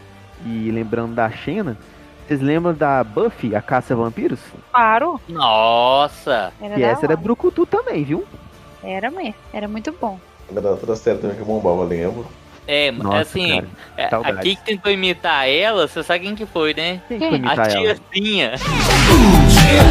[0.45, 1.77] e lembrando da Xena,
[2.29, 4.39] Vocês lembram da Buffy, a caça a vampiros?
[4.71, 6.53] Claro, Nossa!
[6.61, 7.17] era da essa era hora.
[7.17, 8.23] Brucutu também, viu?
[8.83, 10.19] Era mesmo, era muito bom.
[10.55, 12.27] Era outra série também que bombava, lembro.
[12.67, 13.65] É, Nossa, assim,
[13.97, 14.21] cara.
[14.29, 17.01] é, que tentou imitar ela, você sabe quem que foi, né?
[17.07, 17.41] Quem?
[17.47, 18.51] A tiazinha.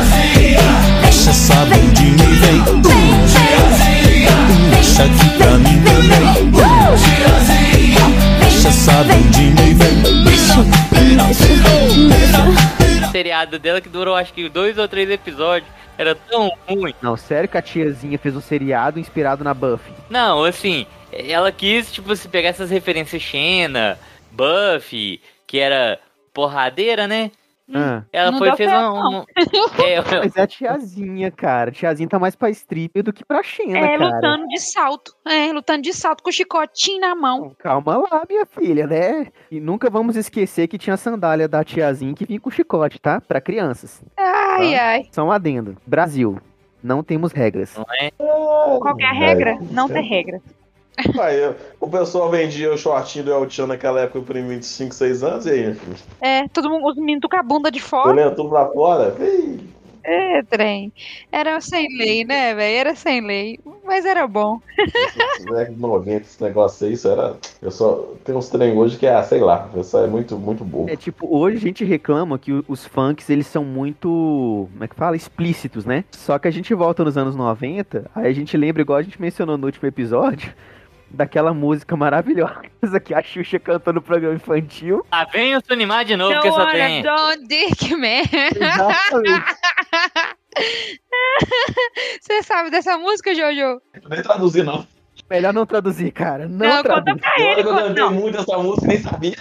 [13.19, 15.71] seriado dela que durou acho que dois ou três episódios.
[15.97, 16.95] Era tão ruim.
[17.03, 19.93] Não, sério que a tiazinha fez um seriado inspirado na Buffy.
[20.09, 23.99] Não, assim, ela quis, tipo, se pegar essas referências Xena,
[24.31, 25.99] Buffy, que era
[26.33, 27.33] porradeira, né?
[27.75, 29.19] Ah, Ela Não foi e fez certo, um.
[29.19, 29.25] um-
[29.85, 31.71] é, mas é a tiazinha, cara.
[31.71, 34.15] A tiazinha tá mais pra stripper do que pra Xena, É, cara.
[34.15, 35.13] lutando de salto.
[35.27, 37.55] É, lutando de salto com o chicotinho na mão.
[37.59, 39.27] Calma lá, minha filha, né?
[39.51, 43.21] E nunca vamos esquecer que tinha a sandália da tiazinha que vinha com chicote, tá?
[43.21, 44.03] Pra crianças.
[44.17, 45.03] Ai, ai.
[45.13, 45.77] Só um adendo.
[45.87, 46.39] Brasil,
[46.83, 47.77] não temos regras.
[47.77, 48.11] não é?
[48.17, 49.59] Qual que é a regra?
[49.71, 50.41] Não tem regra.
[51.21, 55.47] Aí, o pessoal vendia o shortinho do El Chan naquela época por 25, 6 anos,
[55.47, 55.97] e aí, filho?
[56.21, 58.13] É, todo mundo, os meninos com a bunda de fora.
[58.13, 59.15] lendo tudo lá fora?
[59.21, 59.61] Ih,
[60.03, 60.93] É, trem.
[61.31, 62.79] Era sem lei, né, velho?
[62.79, 63.61] Era sem lei.
[63.85, 64.61] Mas era bom.
[65.71, 67.37] de 90, esse negócio aí, isso era.
[67.63, 68.07] Eu só.
[68.25, 70.91] Tem uns trem hoje que é, sei lá, isso é muito, muito bobo.
[70.91, 74.89] É tipo, hoje a gente reclama que o- os funks, eles são muito, como é
[74.89, 75.17] que fala?
[75.17, 76.05] Explícitos, né?
[76.13, 79.21] Só que a gente volta nos anos 90, aí a gente lembra, igual a gente
[79.21, 80.53] mencionou no último episódio,
[81.11, 85.05] daquela música maravilhosa que a Xuxa cantou no programa infantil.
[85.11, 87.03] Ah, vem o Sunimar de novo, Don't que essa tem.
[87.03, 88.23] don't dick, man.
[92.21, 93.81] Você sabe dessa música, Jojo?
[94.09, 94.87] Nem traduzir, não.
[95.31, 96.49] Melhor não traduzir, cara.
[96.49, 97.21] Não, Não, conta traduz.
[97.21, 97.61] pra ele.
[97.61, 99.37] eu conta- cantei Não, muito essa música e nem sabia.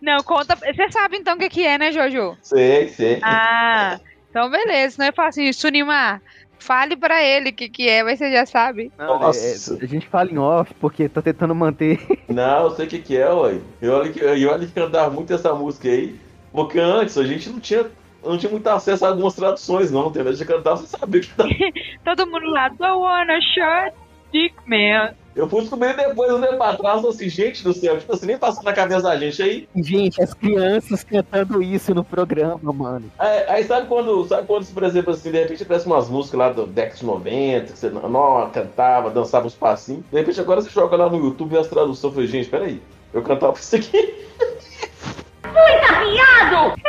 [0.00, 0.56] não, conta.
[0.56, 2.36] Você sabe então o que, que é, né, Jojo?
[2.42, 3.18] Sei, sei.
[3.22, 3.98] Ah,
[4.30, 4.96] então beleza.
[4.98, 6.20] Não é fácil Sunimar.
[6.58, 8.92] Fale pra ele o que, que é, mas você já sabe.
[8.98, 9.74] Não, é- Nossa.
[9.80, 11.98] é- a gente fala em off porque tá tentando manter.
[12.28, 13.60] Não, eu sei o que, que é, ué.
[13.80, 16.18] E olha que, e olha que cantava muito essa música aí.
[16.52, 17.86] Porque antes a gente não tinha,
[18.24, 20.32] não tinha muito acesso a algumas traduções, não, entendeu?
[20.32, 21.48] A gente cantava sem saber o que tava.
[22.04, 23.94] Todo mundo lá, don't wanna short
[24.32, 25.14] dick, man.
[25.38, 28.26] Eu fui descobrir depois, um tempo pra trás, falei assim, gente do céu, tipo assim,
[28.26, 29.68] nem passou na cabeça da gente aí.
[29.76, 33.08] Gente, as crianças cantando isso no programa, mano.
[33.16, 36.50] Aí, aí sabe quando, sabe quando, por exemplo, assim, de repente aparece umas músicas lá
[36.50, 40.02] do década de 90, que você não, cantava, dançava uns passinhos.
[40.10, 42.02] De repente agora você joga lá no YouTube e as traduções.
[42.02, 42.82] Eu falei, gente, peraí,
[43.14, 44.26] eu cantava isso aqui.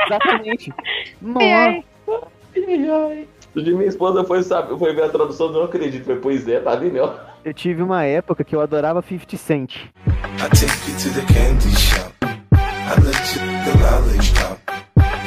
[0.08, 0.74] Exatamente.
[1.38, 1.84] Ai, ai.
[2.08, 2.28] Nossa.
[2.56, 3.28] Ai, ai.
[3.60, 6.06] O dia minha esposa foi, sabe, foi ver a tradução, não acredito.
[6.06, 7.13] Foi, pois é, tá ali mesmo.
[7.43, 9.76] Eu tive uma época que eu adorava 50 Cent.
[9.76, 12.13] I take you to the candy shop.
[12.54, 14.62] I let you the lollipop.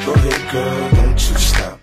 [0.06, 1.78] Go ahead, girl, don't you stop.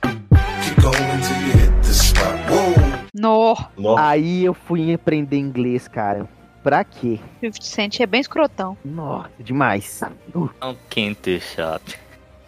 [0.64, 2.34] Keep going till you hit the spot.
[2.50, 3.06] Whoa.
[3.14, 4.02] No, Nossa.
[4.10, 6.28] Aí eu fui aprender inglês, cara.
[6.64, 7.20] Pra quê?
[7.42, 8.76] 50 Cent é bem escrotão.
[8.84, 10.02] Nossa, demais.
[10.34, 11.94] Uh, Um quinto shop.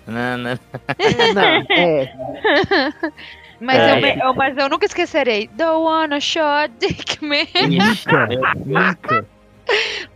[0.07, 0.57] Não, não.
[1.35, 2.11] não, é.
[3.61, 3.91] Mas, É.
[3.97, 5.47] eu, me- eu- mas eu nunca esquecerei.
[5.53, 7.45] Don't wanna short dick, man.
[7.69, 8.27] Nunca,
[8.65, 9.25] nunca.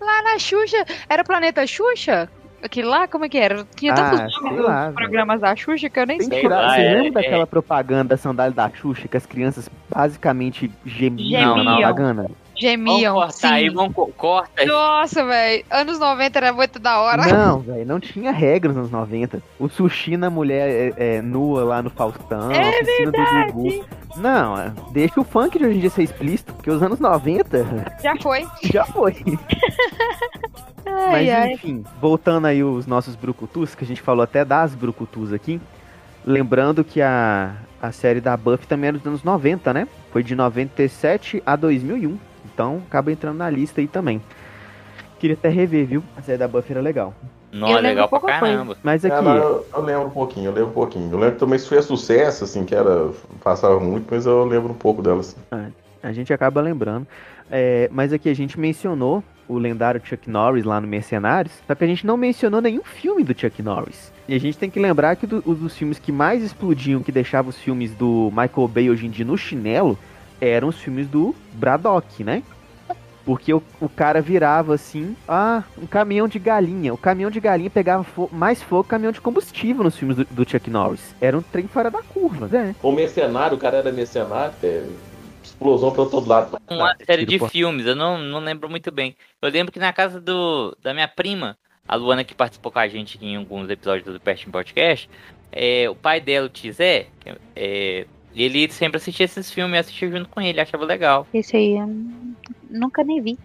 [0.02, 0.84] Lá na Xuxa.
[1.08, 2.28] Era Planeta Xuxa?
[2.64, 3.64] Aquilo lá, como é que era?
[3.76, 6.42] Tinha Ah, tantos sei nomes lá, dos programas da Xuxa que eu nem sei.
[6.42, 6.60] tirar.
[6.62, 10.72] lá, Você é- lembra é- daquela propaganda da sandália da Xuxa que as crianças basicamente
[10.84, 11.76] gemiam na Gemiam.
[11.78, 12.32] propaganda?
[12.56, 13.14] Gemiam.
[13.14, 13.76] Vamos cortar aí, sim.
[13.76, 14.68] vamos co- corta aí.
[14.68, 15.66] Nossa, velho.
[15.70, 17.26] Anos 90 era muito da hora.
[17.28, 19.42] Não, velho, não tinha regras nos 90.
[19.60, 23.86] O sushi na mulher é, é, nua lá no Faustão, É piscina do Gugu.
[24.18, 27.66] Não, é, deixa o funk de hoje em dia ser explícito, porque os anos 90
[28.02, 28.48] Já foi.
[28.64, 29.16] já foi.
[30.88, 31.52] Ai, Mas ai.
[31.54, 35.60] enfim, voltando aí os nossos brucutus, que a gente falou até das brucutus aqui.
[36.24, 39.88] Lembrando que a, a série da Buffy também era dos anos 90, né?
[40.12, 42.18] Foi de 97 a 2001.
[42.56, 44.22] Então acaba entrando na lista aí também.
[45.20, 46.04] Queria até rever, viu?
[46.16, 47.14] A série da Buffy era legal.
[47.52, 48.78] Não, é legal pra caramba.
[48.82, 51.12] Mas É, aqui, não, eu, eu lembro um pouquinho, eu lembro um pouquinho.
[51.12, 53.10] Eu lembro que também isso foi sucesso, assim, que era.
[53.44, 55.36] Passava muito, mas eu lembro um pouco dela, assim.
[56.02, 57.06] a gente acaba lembrando.
[57.52, 61.84] É, mas aqui a gente mencionou o lendário Chuck Norris lá no Mercenários, só que
[61.84, 64.12] a gente não mencionou nenhum filme do Chuck Norris.
[64.28, 67.12] E a gente tem que lembrar que do- os dos filmes que mais explodiam, que
[67.12, 69.98] deixavam os filmes do Michael Bay hoje em dia no chinelo,
[70.42, 72.44] eram os filmes do Braddock, né?
[73.26, 76.94] Porque o, o cara virava assim, ah, um caminhão de galinha.
[76.94, 80.26] O caminhão de galinha pegava fo- mais fogo que caminhão de combustível nos filmes do,
[80.26, 81.16] do Chuck Norris.
[81.20, 82.76] Era um trem fora da curva, né?
[82.84, 84.88] O mercenário, o cara era mercenário, é,
[85.44, 86.60] explosão pra todo lado.
[86.70, 89.16] Uma série tiro de por- filmes, eu não, não lembro muito bem.
[89.42, 92.88] Eu lembro que na casa do, da minha prima a Luana que participou com a
[92.88, 95.10] gente em alguns episódios do Pertinho Podcast,
[95.52, 98.06] é, o pai dela, o Tizé, que é- é,
[98.44, 101.28] ele sempre assistia esses filmes e assistia junto com ele, achava legal.
[101.34, 101.76] Esse aí
[102.70, 103.38] nunca nem vi.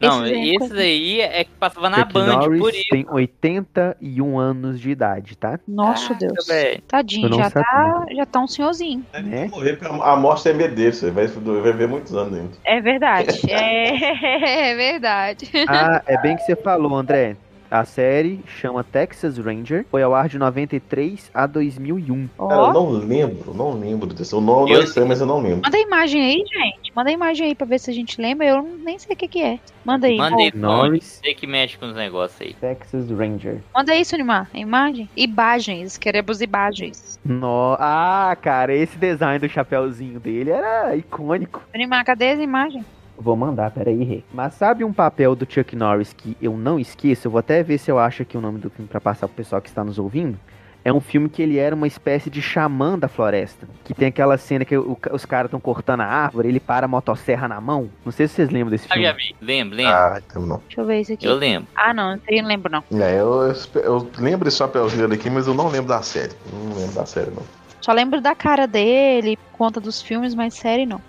[0.00, 2.84] Não, Esse é esses coisa- aí é que passava na Chuck Band, Norris por isso.
[2.90, 5.58] tem 81 anos de idade, tá?
[5.66, 6.46] Nossa, Caraca, Deus.
[6.46, 6.82] velho.
[6.86, 9.04] Tadinho, já tá, já tá um senhorzinho.
[9.14, 9.48] Ele Né?
[9.48, 10.52] morrer, porque a morte é
[10.92, 12.50] você vai, vai ver muitos anos ainda.
[12.64, 13.40] É verdade.
[13.50, 15.50] é, é verdade.
[15.66, 17.36] Ah, é bem que você falou, André.
[17.70, 22.28] A série chama Texas Ranger, foi ao ar de 93 a 2001.
[22.38, 24.34] Cara, eu não lembro, não lembro desse.
[24.34, 25.62] O nome Eu- eu sei, mas eu não lembro.
[25.64, 26.92] manda a imagem aí, gente.
[26.94, 28.46] Manda a imagem aí pra ver se a gente lembra.
[28.46, 29.58] Eu nem sei o que que é.
[29.84, 30.16] Manda aí.
[30.16, 30.58] Mandei pô.
[30.58, 31.20] Norris.
[31.22, 32.54] Você que mexe com os negócios aí.
[32.54, 33.60] Texas Ranger.
[33.74, 34.48] Manda aí, Sunimar.
[34.54, 35.08] A imagem.
[35.16, 35.98] Imagens.
[35.98, 37.18] Queremos imagens.
[37.24, 37.76] No...
[37.80, 41.62] Ah, cara, esse design do chapéuzinho dele era icônico.
[41.72, 42.84] Sunimar, cadê as imagens?
[43.16, 44.22] Vou mandar, peraí, Rê.
[44.32, 47.26] Mas sabe um papel do Chuck Norris que eu não esqueço?
[47.28, 49.36] Eu vou até ver se eu acho aqui o nome do filme pra passar pro
[49.36, 50.38] pessoal que está nos ouvindo.
[50.86, 53.66] É um filme que ele era uma espécie de xamã da floresta.
[53.84, 56.88] Que tem aquela cena que o- os caras estão cortando a árvore, ele para a
[56.88, 57.88] motosserra na mão.
[58.04, 59.06] Não sei se vocês lembram desse Ah, filme.
[59.08, 59.34] já vi.
[59.40, 59.92] Lembro, lembro.
[59.94, 60.60] Ah, então não.
[60.66, 61.24] Deixa eu ver isso aqui.
[61.26, 61.66] Eu lembro.
[61.74, 62.20] Ah, não.
[62.28, 62.84] Eu não lembro, não.
[63.00, 66.32] É, eu, eu, eu lembro esse chapéuzinho dele aqui, mas eu não lembro da série.
[66.52, 67.42] Não lembro da série, não.
[67.84, 71.02] Só lembro da cara dele, conta dos filmes, mas série não.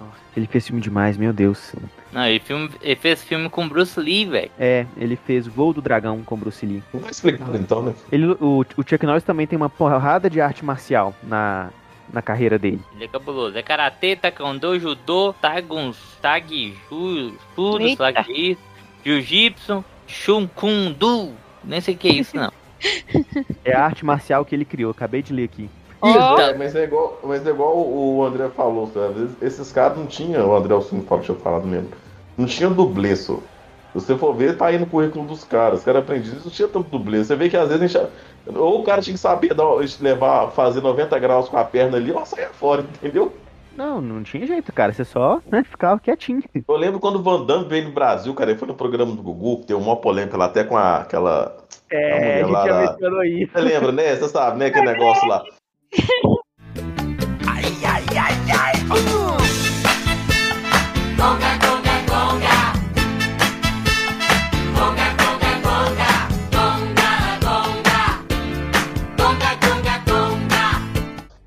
[0.00, 1.74] Nossa, ele fez filme demais, meu Deus.
[2.10, 4.50] Não, ele, filme, ele fez filme com Bruce Lee, velho.
[4.58, 6.82] É, ele fez Voo do Dragão com Bruce Lee.
[6.94, 7.94] Não vai explicar então, né?
[8.10, 11.68] Ele, o, o Chuck Norris também tem uma porrada de arte marcial na,
[12.10, 12.80] na carreira dele.
[12.94, 13.58] Ele é cabuloso.
[13.58, 18.24] É karatê, taekwondo, judô, taguns, tag, ju, tudo, sei lá Eita.
[18.24, 18.62] que é isso.
[19.04, 21.34] Jiu-jitsu, shun kun du.
[21.62, 22.50] Nem sei o que é isso, não.
[23.62, 25.68] É a arte marcial que ele criou, acabei de ler aqui.
[26.06, 29.30] É, mas é igual, mas é igual o André falou, sabe?
[29.40, 31.62] Esses caras não tinham, o André Alcino fala, deixa eu falar,
[32.36, 33.36] não tinha dublê, só.
[33.94, 35.78] Se você for ver, tá aí no currículo dos caras.
[35.78, 37.24] Os caras aprendiam, não tinha tanto dublê.
[37.24, 38.12] Você vê que às vezes a gente.
[38.56, 39.54] Ou o cara tinha que saber
[40.00, 43.32] levar, fazer 90 graus com a perna ali, ou saia fora, entendeu?
[43.76, 44.92] Não, não tinha jeito, cara.
[44.92, 46.42] Você só né, ficava quietinho.
[46.66, 49.22] Eu lembro quando o Van Damme veio no Brasil, cara, ele foi no programa do
[49.22, 51.56] Gugu, que tem uma polêmica lá, até com a, aquela.
[51.90, 53.52] É, a mulher lá da- isso.
[53.52, 54.16] Você lembra, né?
[54.16, 54.66] Você sabe, né?
[54.66, 55.44] Aquele negócio lá.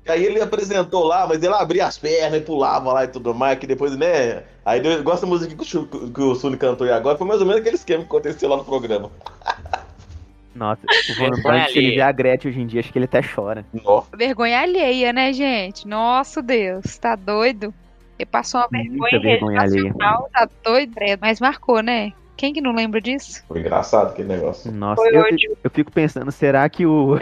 [0.08, 3.58] Aí ele apresentou lá, mas ele abria as pernas e pulava lá e tudo mais,
[3.58, 4.42] que depois, né?
[4.64, 7.40] Aí eu gosto da música que o, que o Suni cantou aí agora, foi mais
[7.40, 9.10] ou menos aquele esquema que aconteceu lá no programa.
[10.54, 13.20] Nossa, o Damme, se ele vê a Gretchen hoje em dia, acho que ele até
[13.22, 13.64] chora.
[13.84, 15.86] Ó, Vergonha alheia, né, gente?
[15.86, 16.98] Nossa, Deus.
[16.98, 17.72] Tá doido?
[18.18, 19.84] Ele passou uma vergonha, vergonha alheia.
[19.84, 21.20] nacional, Tá doido, credo.
[21.20, 22.12] Mas marcou, né?
[22.36, 23.44] Quem que não lembra disso?
[23.48, 24.70] foi engraçado aquele negócio.
[24.72, 25.24] Nossa, eu,
[25.62, 27.18] eu fico pensando, será que o,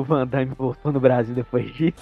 [0.00, 1.94] o Van Damme voltou no Brasil depois disso?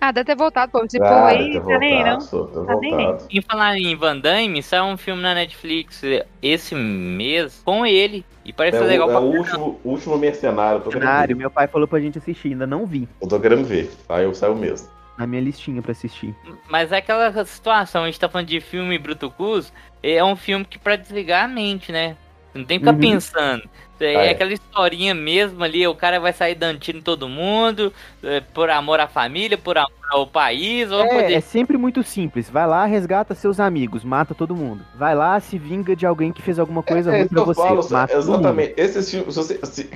[0.00, 0.80] Ah, deve ter voltado, pô.
[0.80, 2.20] Povo Ah, aí, deve ter tá nem aí, não.
[2.20, 3.16] só, deve Tá nem aí.
[3.30, 6.02] Em falar em Van Damme, saiu um filme na Netflix
[6.42, 8.24] esse mês com ele.
[8.44, 10.78] E parece É, legal é pra o último, último mercenário.
[10.78, 11.40] Eu tô, querendo Cenário, ver.
[11.40, 13.08] meu pai falou pra gente assistir, ainda não vi.
[13.20, 13.90] eu tô querendo ver.
[14.06, 14.88] Saiu, saiu mesmo.
[15.16, 16.34] Na minha listinha pra assistir.
[16.68, 20.78] Mas é aquela situação, a gente tá falando de filme Brutucus, é um filme que
[20.78, 22.16] pra desligar a mente, né?
[22.54, 23.00] Não tem que ficar Uhum.
[23.12, 23.62] pensando.
[24.00, 24.30] É, Ah, é.
[24.30, 28.68] aquela historinha mesmo ali, o cara vai sair dando tiro em todo mundo, é, por
[28.68, 31.32] amor à família, por amor ao país, ou É, poder.
[31.34, 32.50] é sempre muito simples.
[32.50, 34.82] Vai lá, resgata seus amigos, mata todo mundo.
[34.96, 37.44] Vai lá, se vinga de alguém que fez alguma coisa É ruim isso que pra
[37.44, 37.62] você.
[37.62, 38.34] falo, mata todo mundo.
[38.40, 38.74] exatamente.
[38.76, 39.90] Esses filmes, se se-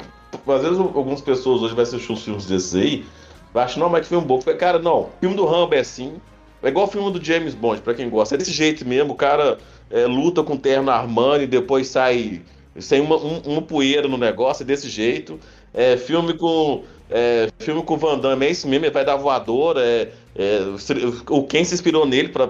[0.46, 3.04] às vezes algumas pessoas hoje vão assistir uns filmes desses aí,
[3.52, 4.38] vai achar, não, mas que filme bom.
[4.56, 6.14] Cara, não, filme do Rambo é assim.
[6.62, 8.36] É igual o filme do James Bond, pra quem gosta.
[8.36, 9.58] É desse jeito mesmo, o cara
[9.90, 12.42] é, luta com terno Armani e depois sai
[12.78, 15.38] sem uma, um- uma poeira no negócio, é desse jeito.
[15.72, 16.84] É, filme com.
[17.08, 19.80] É, filme com Van Damme é isso mesmo, ele vai dar voadora.
[19.80, 20.60] É, é,
[21.30, 22.48] o quem se inspirou nele pra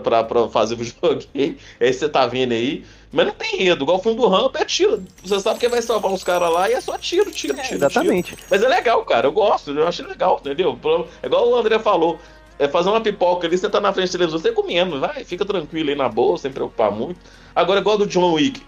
[0.51, 2.85] fazer o videogame, é esse que você tá vendo aí.
[3.13, 5.03] Mas não tem enredo, igual o filme do Rambo é tiro.
[5.23, 7.63] Você sabe que vai salvar uns caras lá e é só tiro, tiro, tiro.
[7.63, 7.77] tiro.
[7.77, 8.37] Exatamente.
[8.51, 9.27] Mas é legal, cara.
[9.29, 10.79] Eu gosto, eu acho legal, entendeu?
[11.23, 12.19] É igual o André falou.
[12.59, 15.45] É fazer uma pipoca ali, você tá na frente da televisão, você comendo, vai, fica
[15.45, 17.21] tranquilo aí na boa, sem preocupar muito.
[17.55, 18.63] Agora, igual do John Wick,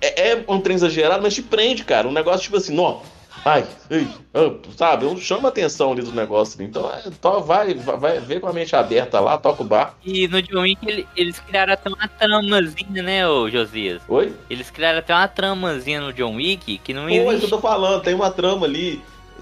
[0.00, 2.06] é, é um trem exagerado, mas te prende, cara.
[2.08, 2.98] Um negócio tipo assim, ó.
[3.42, 5.18] Ai, ei, ah, sabe?
[5.18, 6.60] Chama a atenção ali do negócio.
[6.60, 6.68] ali.
[6.68, 9.94] Então, é, vai, vai, ver com a mente aberta lá, toca o bar.
[10.04, 14.02] E no John Wick ele- eles criaram até uma tramazinha, né, ô Josias?
[14.08, 14.34] Oi?
[14.50, 17.50] Eles criaram até uma tramazinha no John Wick que não Pô, isso que eu existe.
[17.50, 19.00] tô falando, tem uma trama ali.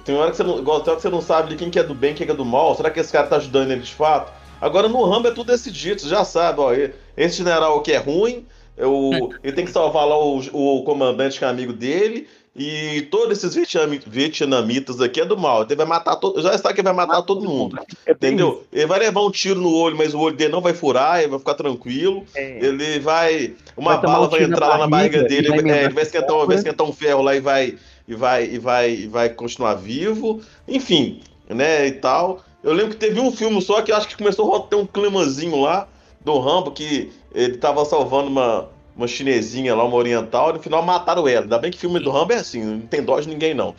[0.09, 0.59] Tem hora que você não.
[0.59, 2.33] Igual, tem hora que você não sabe de quem que é do bem, quem que
[2.33, 2.75] é do mal.
[2.75, 4.33] Será que esse cara tá ajudando ele de fato?
[4.59, 6.73] Agora no Rambo é tudo decidido, você já sabe, ó.
[7.15, 9.11] Esse general aqui é ruim, é o,
[9.45, 13.55] ele tem que salvar lá o, o comandante que é amigo dele, E todos esses
[13.55, 15.63] vietnami- vietnamitas aqui é do mal.
[15.63, 16.41] Ele vai matar todo.
[16.41, 17.79] Já está que ele vai matar todo mundo.
[18.07, 18.65] É Entendeu?
[18.73, 21.29] Ele vai levar um tiro no olho, mas o olho dele não vai furar, ele
[21.29, 22.25] vai ficar tranquilo.
[22.35, 22.65] É.
[22.65, 23.55] Ele vai.
[23.77, 25.85] Uma Vai bala um vai tiro na entrar lá na barriga barriga dele, vai é,
[25.85, 27.77] ele vai esquentar, vai esquentar um ferro lá e vai.
[28.09, 30.41] E vai, e vai, e vai continuar vivo.
[30.67, 31.87] Enfim, né?
[31.87, 32.41] E tal.
[32.63, 34.87] Eu lembro que teve um filme só que eu acho que começou a ter um
[34.87, 35.87] climazinho lá
[36.25, 40.83] do Rambo, que ele tava salvando uma, uma chinesinha lá, uma oriental, e no final
[40.83, 41.43] mataram ela.
[41.43, 43.75] Ainda bem que filme do Rambo é assim, não tem dó de ninguém, não.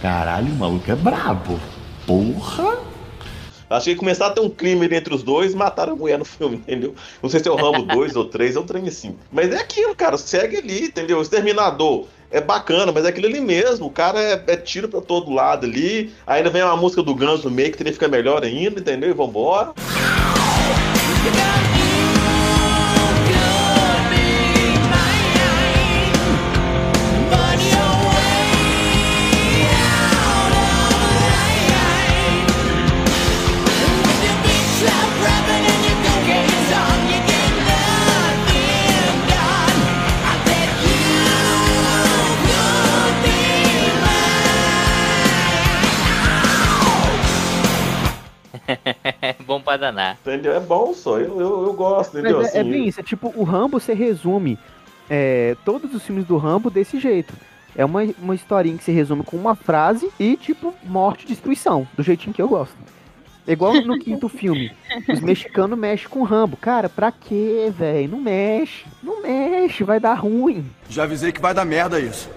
[0.00, 1.58] Caralho, o maluco é brabo.
[2.06, 2.78] Porra!
[3.68, 6.56] Acho que começar a ter um crime entre os dois, mataram a mulher no filme,
[6.56, 6.92] entendeu?
[7.22, 9.16] Não sei se é o Rambo 2 ou 3, é um trem assim.
[9.30, 11.18] Mas é aquilo, cara, segue ali, entendeu?
[11.18, 13.86] O Exterminador é bacana, mas é aquilo ali mesmo.
[13.86, 16.12] O cara é, é tiro pra todo lado ali.
[16.26, 19.10] Ainda vem uma música do Guns no meio que teria que ficar melhor ainda, entendeu?
[19.10, 19.72] E vambora.
[49.70, 50.18] Pra danar.
[50.20, 50.54] Entendeu?
[50.54, 52.38] É bom só, eu, eu, eu gosto, entendeu?
[52.38, 54.58] Mas é, é Assim, bem isso, é tipo, o Rambo você resume
[55.08, 57.32] é, todos os filmes do Rambo desse jeito.
[57.76, 61.86] É uma, uma historinha que se resume com uma frase e, tipo, morte e destruição,
[61.96, 62.74] do jeitinho que eu gosto.
[63.46, 64.72] É igual no quinto filme.
[65.08, 66.56] Os mexicanos mexem com o Rambo.
[66.56, 68.10] Cara, pra quê, velho?
[68.10, 68.84] Não mexe.
[69.00, 70.66] Não mexe, vai dar ruim.
[70.88, 72.28] Já avisei que vai dar merda isso.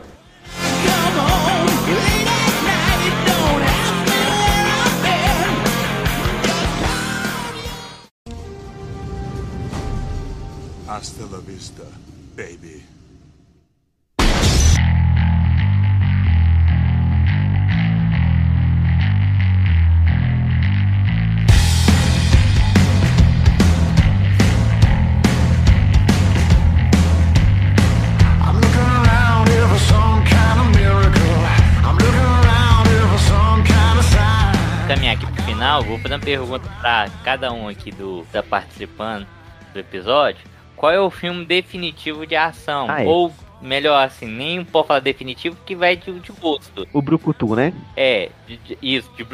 [33.17, 34.87] Some kind of sign.
[34.87, 39.25] Caminhar aqui pro final, vou fazer uma pergunta pra cada um aqui do tá participando
[39.73, 40.52] do episódio.
[40.83, 42.87] Qual é o filme definitivo de ação?
[42.89, 43.07] Ah, é.
[43.07, 43.31] Ou
[43.61, 46.85] melhor assim, nem pode falar definitivo que vai de, de gosto.
[46.91, 47.71] O Brucutu, né?
[47.95, 49.25] É, de- de- isso, de.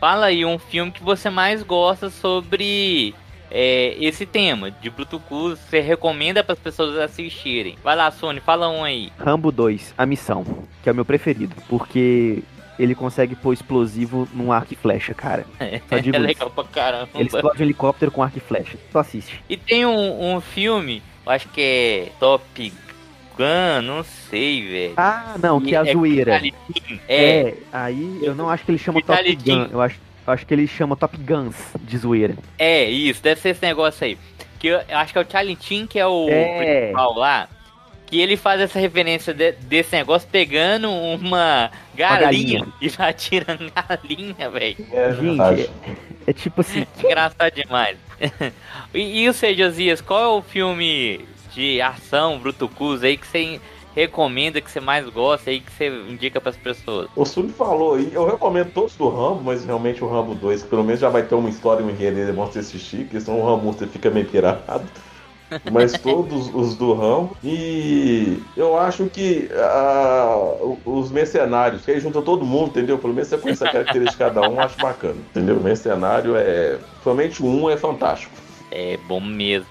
[0.00, 3.14] Fala aí um filme que você mais gosta sobre
[3.50, 5.50] é, esse tema de Brutucu.
[5.50, 7.76] Você recomenda para as pessoas assistirem.
[7.84, 9.12] Vai lá, Sony, fala um aí.
[9.18, 10.42] Rambo 2, A Missão,
[10.82, 12.42] que é o meu preferido, porque
[12.78, 15.44] ele consegue pôr explosivo num arco e flecha, cara.
[15.60, 16.10] É isso.
[16.18, 17.08] legal pra caramba.
[17.14, 18.76] Ele explode um helicóptero com arco e flecha.
[18.92, 19.40] Só assiste.
[19.48, 22.72] E tem um, um filme, eu acho que é Top
[23.36, 24.94] Gun, não sei, velho.
[24.96, 26.40] Ah, não, que é a E zoeira.
[27.08, 30.46] É, É, aí eu não acho que ele chama Top Gun, eu acho, eu acho
[30.46, 32.34] que ele chama Top Guns de zoeira.
[32.58, 34.16] é, isso, deve ser esse negócio aí.
[34.58, 36.80] Que eu, eu acho que é o Charlie Chin que é o É.
[36.86, 37.48] principal lá.
[38.06, 42.66] Que ele faz essa referência de- desse negócio pegando uma galinha, galinha.
[42.80, 44.76] e vai atirando galinha, velho.
[44.92, 45.70] é Gente, verdade.
[46.26, 47.98] É tipo assim, Engraçado demais.
[48.94, 53.60] e, e o seu Josias, qual é o filme de ação, Brutucus aí que você
[53.94, 57.08] recomenda, que você mais gosta aí, que você indica pras pessoas?
[57.16, 60.84] O Sully falou aí, eu recomendo todos do Rambo, mas realmente o Rambo 2, pelo
[60.84, 63.72] menos já vai ter uma história, um enredo, é você assistir, porque senão o Rambo
[63.72, 64.62] você fica meio pirado.
[65.70, 67.36] Mas todos os do Rambo.
[67.42, 72.98] E eu acho que ah, os mercenários, que aí junta todo mundo, entendeu?
[72.98, 75.16] Pelo menos você conhece a característica de cada um, eu acho bacana.
[75.30, 75.56] Entendeu?
[75.56, 76.78] O mercenário é.
[77.04, 78.32] Somente um é fantástico.
[78.70, 79.66] É bom mesmo.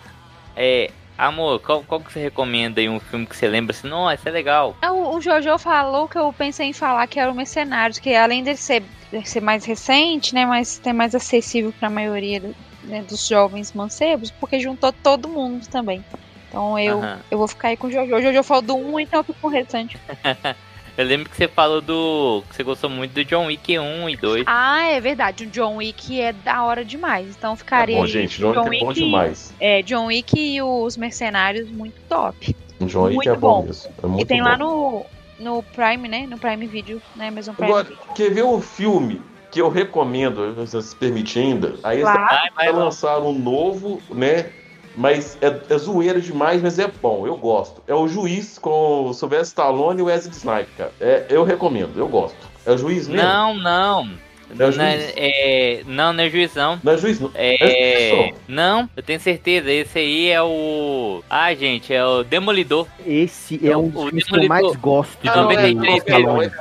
[0.56, 4.16] É, amor, qual, qual que você recomenda aí um filme que você lembra assim, nossa,
[4.16, 4.76] isso é legal.
[4.82, 8.16] Ah, O, o Jojo falou que eu pensei em falar que era o Mercenários, que
[8.16, 12.40] além dele ser, de ser mais recente, né, mas ter mais acessível para a maioria
[12.40, 12.56] do-
[12.86, 16.04] né, dos jovens mancebos, porque juntou todo mundo também.
[16.50, 18.16] Então eu, eu vou ficar aí com o Jojo.
[18.16, 19.98] O Jojo falou do 1, então eu fico com o restante.
[20.98, 22.42] Eu lembro que você falou do.
[22.50, 24.44] que você gostou muito do John Wick 1 e 2.
[24.48, 25.44] Ah, é verdade.
[25.44, 27.36] O John Wick é da hora demais.
[27.38, 28.08] Então É ficaria bom, aí.
[28.10, 28.40] gente.
[28.40, 29.54] John Wick é bom demais.
[29.60, 32.56] É, John Wick e os Mercenários, muito top.
[32.80, 33.64] O John Wick Muito é bom, bom.
[33.64, 33.92] mesmo.
[34.02, 34.48] É muito e tem bom.
[34.48, 35.06] lá no,
[35.38, 36.28] no Prime, né?
[36.30, 37.28] No Prime Video, né?
[37.28, 38.00] Amazon Prime Agora, Video.
[38.16, 39.22] quer ver um filme
[39.56, 41.76] que eu recomendo, se se permitir ainda?
[41.82, 42.26] Aí Claro.
[42.26, 44.52] esse Vai, lançar um novo, né?
[44.98, 47.82] Mas é, é zoeiro demais, mas é bom, eu gosto.
[47.88, 50.92] É o Juiz com o Sylvester Stallone e o Wesley Snipes, cara.
[51.00, 52.38] É, eu recomendo, eu gosto.
[52.66, 53.26] É o Juiz mesmo?
[53.26, 54.10] Não, não.
[54.58, 56.80] É Não, é, não, não é juiz não.
[56.84, 57.32] Não é juiz, não.
[57.34, 58.26] É.
[58.28, 59.72] É Não, eu tenho certeza.
[59.72, 61.24] Esse aí é o.
[61.30, 62.88] Ah, gente, é o Demolidor.
[63.06, 65.76] Esse é um O dos filmes que eu mais gosto de Ah, não, é, ver
[65.76, 66.52] não, do é, não, é.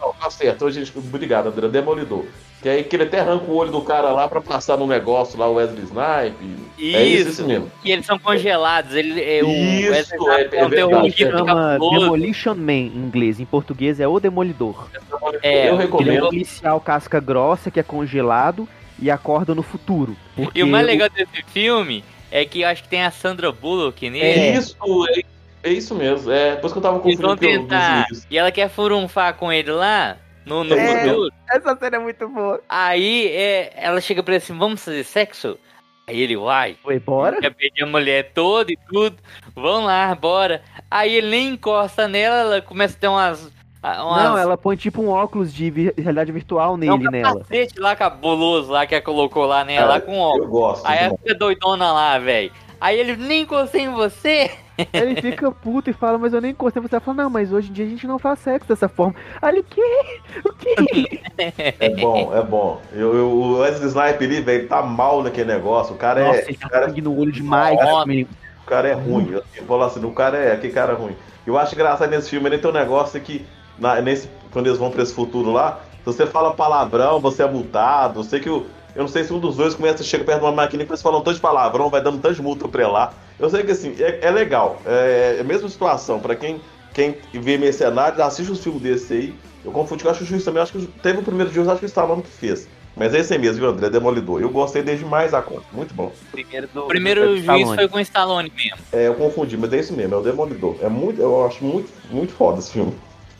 [0.00, 0.64] Não, tá certo.
[0.64, 1.68] Hoje, obrigado, André.
[1.68, 2.24] Demolidor.
[2.64, 5.38] Que aí que ele até arranca o olho do cara lá pra passar no negócio
[5.38, 6.56] lá, o Wesley Snipe.
[6.96, 7.70] É isso, isso mesmo.
[7.84, 8.94] E eles são congelados.
[8.94, 11.12] Ele, é, o Isso, Wesley é- Snipes é um verdade.
[11.14, 11.78] Chama.
[11.78, 13.38] Demolition Man em inglês.
[13.38, 14.88] Em português é O Demolidor.
[15.42, 16.24] É, eu Ele é recomendo.
[16.24, 18.66] um policial casca grossa que é congelado
[18.98, 20.16] e acorda no futuro.
[20.34, 23.52] Porque E o mais legal desse filme é que eu acho que tem a Sandra
[23.52, 24.24] Bullock nele.
[24.24, 24.74] É isso,
[25.10, 26.32] é, é isso mesmo.
[26.32, 28.06] É, depois que eu tava Eles vão confundindo o tentar.
[28.30, 31.02] E ela quer furunfar com ele lá no, no É.
[31.08, 31.30] futuro.
[31.50, 32.60] Essa cena é muito boa.
[32.68, 35.58] Aí é, ela chega pra ele assim: vamos fazer sexo?
[36.06, 36.76] Aí ele vai.
[36.82, 37.38] Foi, bora?
[37.42, 39.16] Já perdi a mulher toda e tudo.
[39.54, 40.62] Vão lá, bora.
[40.90, 43.50] Aí ele nem encosta nela, ela começa a ter umas.
[43.82, 47.32] umas Não, ela põe tipo um óculos de vi- realidade virtual é um nele nela.
[47.38, 50.44] capacete lá cabuloso lá que ela colocou lá nela, lá com óculos.
[50.44, 50.86] Eu gosto.
[50.86, 52.52] Aí ela fica doidona lá, velho.
[52.78, 54.50] Aí ele nem encostei em você.
[54.92, 56.82] Ele fica puto e fala, mas eu nem encostei.
[56.82, 59.14] Você fala, não, mas hoje em dia a gente não faz sexo dessa forma.
[59.40, 60.20] Aí ele, o quê?
[60.44, 61.20] O quê?
[61.38, 62.80] É bom, é bom.
[62.92, 65.94] Eu, eu- o Wesley Snipe ali, velho, tá mal naquele negócio.
[65.94, 66.44] O cara Nossa, é.
[66.48, 67.78] ele tá o cara, no olho demais.
[67.78, 68.30] Amigo.
[68.62, 69.30] o cara é ruim.
[69.30, 70.56] Eu, eu falo assim, o cara é.
[70.56, 71.16] Que cara ruim.
[71.46, 73.44] Eu acho engraçado nesse filme, ele tem um negócio que.
[73.78, 77.48] na- nesse, quando eles vão pra esse futuro lá, se você fala palavrão, você é
[77.50, 78.20] multado.
[78.20, 78.66] Eu sei que o.
[78.94, 81.02] Eu não sei se um dos dois começa, chega perto de uma máquina e eles
[81.02, 83.12] falam tanto de palavrão, vai dando tanto de multa pra lá.
[83.38, 84.80] Eu sei que assim, é, é legal.
[84.86, 86.20] É, é a mesma situação.
[86.20, 86.60] Pra quem,
[86.92, 89.34] quem vê mercenários, assiste os filmes desse aí.
[89.64, 91.80] Eu confundi com acho que o juiz também, acho que teve o primeiro juiz, acho
[91.80, 92.68] que o Stallone que fez.
[92.96, 93.90] Mas é esse aí mesmo, viu, André?
[93.90, 94.40] Demolidor.
[94.40, 95.64] Eu gostei dele demais a conta.
[95.72, 96.12] Muito bom.
[96.30, 97.74] Primeiro, do, O primeiro do juiz Stallone.
[97.76, 98.78] foi com o Stallone mesmo.
[98.92, 100.76] É, eu confundi, mas é isso mesmo, é o Demolidor.
[100.80, 102.94] É muito, eu acho muito, muito foda esse filme.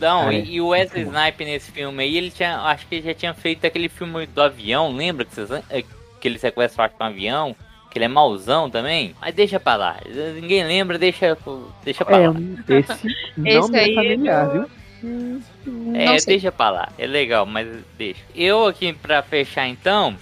[0.05, 0.41] Não, É.
[0.41, 2.59] e, o Wesley Snipe nesse filme aí, ele tinha.
[2.61, 5.25] Acho que ele já tinha feito aquele filme do avião, lembra?
[5.25, 7.57] Que, vocês, é, que ele sequestra que um avião.
[7.91, 9.15] Que ele é mauzão também.
[9.21, 9.97] Mas deixa pra lá.
[10.35, 11.39] Ninguém lembra, deixa,
[11.85, 12.35] deixa pra É, lá.
[12.69, 14.71] esse não Esse me é aí familiar, viu?
[15.95, 16.89] É, deixa pra lá.
[16.99, 18.21] É legal, mas deixa.
[18.35, 20.17] Eu aqui, pra fechar então,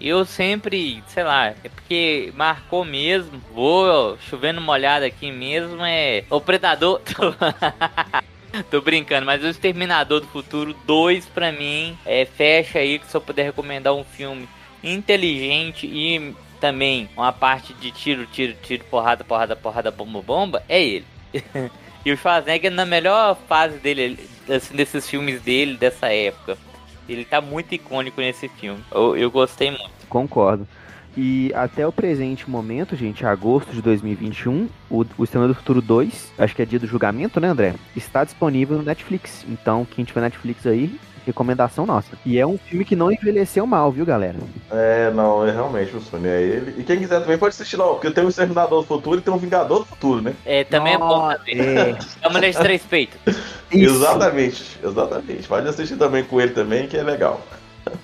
[0.00, 3.40] eu sempre, sei lá, é porque marcou mesmo.
[3.54, 6.24] Vou chovendo molhado aqui mesmo, é.
[6.30, 7.02] O Predador.
[8.70, 13.16] Tô brincando, mas o Exterminador do Futuro 2 pra mim é fecha aí que se
[13.16, 14.48] eu puder recomendar um filme
[14.82, 20.82] inteligente e também uma parte de tiro, tiro, tiro, porrada, porrada, porrada, bomba, bomba, é
[20.82, 21.06] ele.
[22.04, 24.18] e o Schwarzenegger na melhor fase dele,
[24.48, 26.58] assim, desses filmes dele, dessa época.
[27.08, 28.82] Ele tá muito icônico nesse filme.
[28.92, 29.90] Eu, eu gostei muito.
[30.08, 30.66] Concordo.
[31.20, 36.32] E até o presente momento, gente, agosto de 2021, o, o Exterminador do Futuro 2,
[36.38, 37.74] acho que é dia do julgamento, né, André?
[37.96, 39.44] Está disponível no Netflix.
[39.48, 40.96] Então, quem tiver Netflix aí,
[41.26, 42.16] recomendação nossa.
[42.24, 44.36] E é um filme que não envelheceu mal, viu, galera?
[44.70, 46.74] É, não, é realmente o Sony, é ele.
[46.78, 49.34] E quem quiser também pode assistir lá, porque tem o Exterminador do Futuro e tem
[49.34, 50.34] o Vingador do Futuro, né?
[50.46, 51.60] É, também é bom também.
[51.60, 53.18] É, É a mulher de três peitos.
[53.72, 55.48] Exatamente, exatamente.
[55.48, 57.42] Pode assistir também com ele também, que é legal.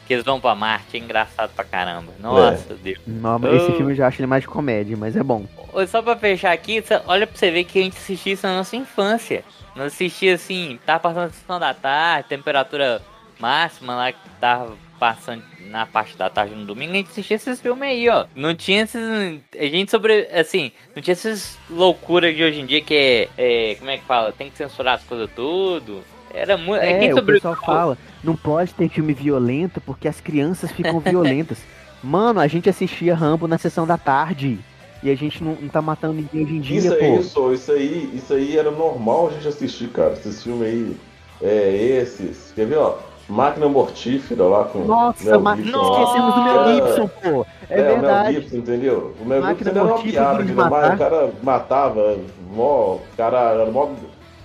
[0.07, 2.13] Que eles vão pra Marte, é engraçado pra caramba.
[2.21, 2.99] Nossa, Deus.
[3.07, 5.47] Não, esse filme eu já acho ele mais de comédia, mas é bom.
[5.89, 8.77] Só pra fechar aqui, olha pra você ver que a gente assistia isso na nossa
[8.77, 9.45] infância.
[9.75, 13.03] Nós assistia assim, tava passando a sessão da tarde, temperatura
[13.41, 17.61] máxima lá que tava passando na parte da tarde no domingo, a gente assistia esses
[17.61, 18.27] filmes aí, ó.
[18.35, 19.41] Não tinha esses.
[19.59, 20.29] A gente sobre.
[20.33, 23.29] Assim, não tinha essas loucuras de hoje em dia que é.
[23.71, 24.33] é, como é que fala?
[24.33, 26.05] Tem que censurar as coisas tudo.
[26.35, 26.83] Era muito.
[26.83, 30.99] É, quem o sobre- pessoal fala, não pode ter filme violento porque as crianças ficam
[31.01, 31.59] violentas.
[32.03, 34.59] Mano, a gente assistia Rambo na sessão da tarde.
[35.03, 37.05] E a gente não, não tá matando ninguém hoje em dia, Isso pô.
[37.05, 40.15] aí, isso, isso aí, isso aí era normal a gente assistir, cara.
[40.15, 40.97] Esses filmes aí,
[41.43, 42.53] é, esses.
[42.55, 42.97] Quer ver, ó?
[43.29, 44.81] Máquina Mortífera lá com.
[44.81, 47.47] Nossa, Mel Gibson não esquecemos do Mel Gibson, pô.
[47.69, 48.35] É, É, o Mel verdade.
[48.35, 49.15] Gibson, entendeu?
[49.21, 50.95] O Mel Máquina Gibson era uma piada, de Matar.
[50.95, 52.17] o cara matava,
[52.55, 53.89] mó, o cara era mó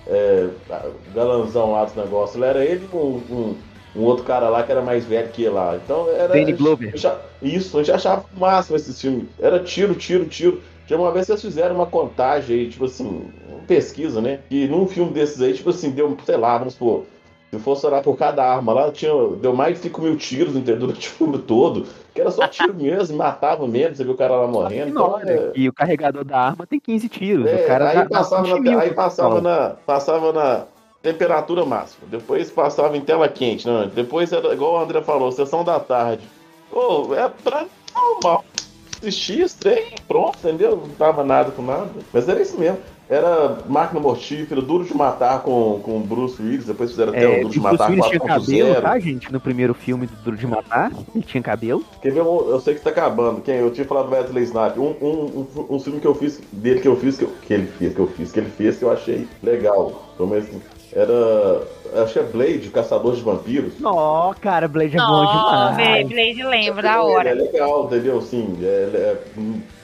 [0.06, 0.48] é,
[1.14, 2.36] galanzão lá dos negócios.
[2.36, 3.54] Ele era ele com um,
[3.96, 5.76] um outro cara lá que era mais velho que ele lá.
[5.82, 6.28] Então era.
[6.28, 6.92] Danny Glover.
[6.96, 9.26] já- Isso, a gente achava o máximo esses filmes.
[9.38, 10.60] Era tiro, tiro, tiro.
[10.86, 14.40] Tinha uma vez que eles fizeram uma contagem aí, tipo assim, uma pesquisa, né?
[14.50, 17.04] E num filme desses aí, tipo assim, deu, sei lá, vamos supor,
[17.52, 20.78] se fosse olhar por cada arma lá, tinha, deu mais de 5 mil tiros entendeu?
[20.88, 21.86] durante o filme todo.
[22.20, 24.90] Que era só tiro mesmo, matava mesmo, você viu o cara lá morrendo.
[24.90, 27.46] Então, Ignora é, que o carregador da arma tem 15 tiros.
[27.46, 30.64] é, o cara aí, dá- passava 20 na, mil aí passava na, passava na
[31.02, 32.06] temperatura máxima.
[32.10, 33.90] Depois passava em tela quente, né?
[33.94, 36.22] Depois era igual o André falou, sessão da tarde.
[36.70, 37.64] Pô, é pra
[37.94, 38.44] normal.
[39.02, 40.76] Esse trem, pronto, entendeu?
[40.76, 41.88] Não tava nada com nada.
[42.12, 42.78] Mas era isso mesmo.
[43.10, 47.40] Era Máquina Mortífera, Duro de Matar com, com Bruce Willis, depois fizeram até É, o
[47.42, 48.80] Duro de o Bruce Matar Willis tinha cabelo, 4.0.
[48.82, 49.32] tá, gente?
[49.32, 51.84] No primeiro filme do Duro de Matar, ele tinha cabelo.
[52.00, 52.20] Quer ver?
[52.20, 53.40] Eu sei que tá acabando.
[53.40, 53.56] Quem?
[53.56, 54.78] Eu tinha falado do Wesley Snipes.
[54.78, 57.52] Um, um, um, um filme que eu fiz dele que eu fiz, que, eu- que
[57.52, 60.08] ele fez, que eu fiz, que ele fez, que eu achei legal.
[60.16, 61.62] Pelo menos assim, era.
[62.04, 63.72] Acho que é Blade, o Caçador de Vampiros.
[63.80, 66.08] Nó, cara, Blade é bom Não, demais.
[66.08, 67.32] Blade lembra da Ele é hora.
[67.34, 68.22] legal, entendeu?
[68.22, 69.16] Sim, é, ele é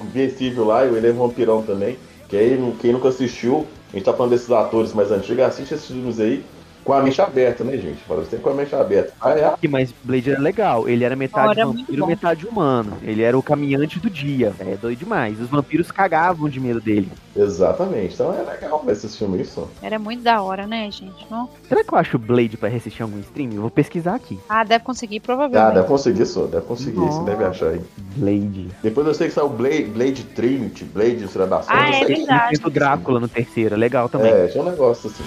[0.00, 1.96] invencível lá e ele é vampirão também.
[2.28, 6.18] Quem, quem nunca assistiu, a gente tá falando desses atores mais antigos, assiste esses filmes
[6.18, 6.44] aí
[6.86, 7.98] com a mente aberta, né, gente?
[8.04, 9.12] Fala sempre com a mente aberta.
[9.20, 9.68] Ah, é?
[9.68, 10.88] Mas Blade era legal.
[10.88, 12.96] Ele era metade vampiro, metade humano.
[13.02, 14.54] Ele era o caminhante do dia.
[14.60, 15.40] É doido demais.
[15.40, 17.10] Os vampiros cagavam de medo dele.
[17.34, 18.14] Exatamente.
[18.14, 19.68] Então é legal ver esses filmes isso.
[19.82, 21.26] Era muito da hora, né, gente?
[21.28, 21.50] Não?
[21.68, 23.50] Será que eu acho Blade pra assistir algum stream?
[23.52, 24.38] Eu vou pesquisar aqui.
[24.48, 25.74] Ah, deve conseguir, Ah, provavelmente.
[25.74, 27.80] deve conseguir só, deve conseguir, você deve achar aí.
[28.16, 28.68] Blade.
[28.82, 32.54] Depois eu sei que saiu Blade, Blade Trinity, Blade Será da Ah, é verdade.
[32.54, 33.74] E do Drácula no terceiro.
[33.74, 34.30] é Legal também.
[34.30, 35.24] É, tinha um negócio assim.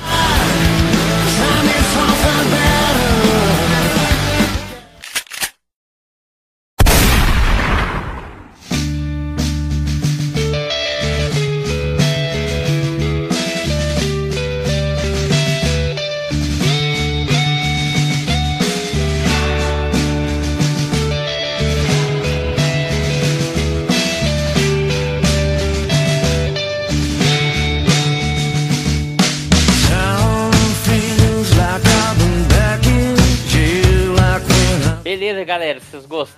[1.40, 2.69] time is often better.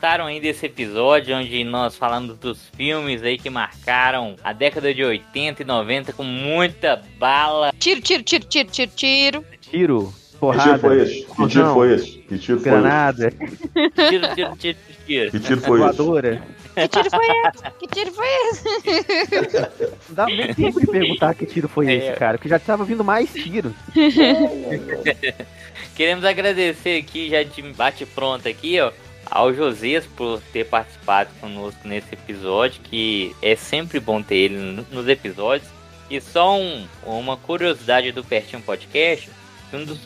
[0.02, 5.04] Gostaram aí desse episódio onde nós falamos dos filmes aí que marcaram a década de
[5.04, 7.72] 80 e 90 com muita bala.
[7.78, 9.46] Tiro, tiro, tiro, tiro, tiro, tiro.
[9.62, 11.26] Tiro, Que porrada, tiro foi esse?
[11.28, 11.74] Que tiro Não.
[11.76, 12.12] foi esse?
[12.18, 12.64] Que tiro foi esse?
[12.82, 15.32] granada, Tiro, tiro, tiro, tiro.
[15.32, 15.88] Que tiro foi esse?
[15.98, 16.44] voadora.
[16.74, 17.72] Que tiro foi esse?
[17.78, 18.64] Que tiro foi esse?
[20.10, 21.94] Não dá nem tempo de perguntar que tiro foi É.
[21.94, 22.40] esse, cara.
[22.40, 23.72] Porque já tava vindo mais tiro.
[25.96, 28.92] Queremos agradecer aqui, já de bate pronto aqui, ó,
[29.32, 34.86] ao Josias por ter participado conosco nesse episódio, que é sempre bom ter ele no-
[34.92, 35.68] nos episódios.
[36.10, 39.30] E só um- uma curiosidade do Pertinho Podcast,
[39.74, 39.98] um dos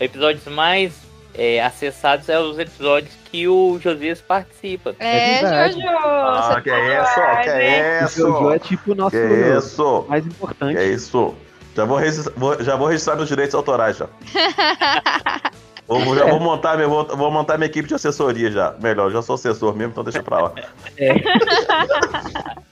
[0.00, 4.96] episódios mais é, acessados é os episódios que o Josias participa.
[4.98, 5.74] É, verdade.
[5.74, 5.86] Jojo.
[5.88, 7.14] Ah, você que tá é isso?
[7.14, 7.98] Que né?
[8.00, 8.52] é O Jojo isso?
[8.52, 10.06] é tipo o nosso Que é isso?
[10.08, 10.78] mais Que importante.
[10.78, 11.34] é isso?
[11.76, 14.08] Já vou, registrar, vou- já vou registrar meus direitos autorais já.
[15.88, 18.74] Vou, já vou montar, minha, vou, vou montar minha equipe de assessoria já.
[18.80, 20.52] Melhor, já sou assessor mesmo, então deixa pra lá.
[20.98, 21.14] É.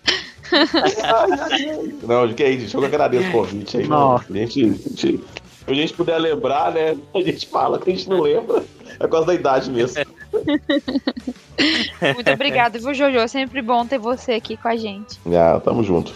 [2.06, 3.86] Não, que aí, gente, eu que agradeço o convite aí.
[3.86, 4.24] Nossa.
[4.28, 4.42] mano.
[4.42, 5.24] A gente, a gente, se
[5.66, 6.96] a gente puder lembrar, né?
[7.14, 8.62] A gente fala que a gente não lembra.
[8.98, 10.04] É por causa da idade mesmo.
[12.14, 13.18] Muito obrigada, viu, Jojo?
[13.18, 15.18] É sempre bom ter você aqui com a gente.
[15.34, 16.12] Ah, tamo junto.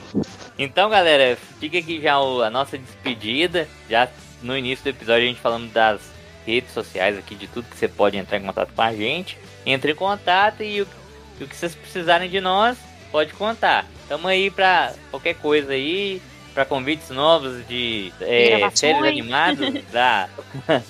[0.58, 3.66] Então, galera, fica aqui já o- a nossa despedida.
[3.88, 4.08] Já
[4.42, 6.00] no início do episódio a gente falando das
[6.46, 9.36] redes sociais aqui, de tudo que você pode entrar em contato com a gente.
[9.64, 10.86] Entre em contato e o,
[11.40, 12.76] e o que vocês precisarem de nós,
[13.10, 13.86] pode contar.
[14.08, 16.20] Tamo aí pra qualquer coisa aí,
[16.54, 20.28] pra convites novos de é, séries animadas da.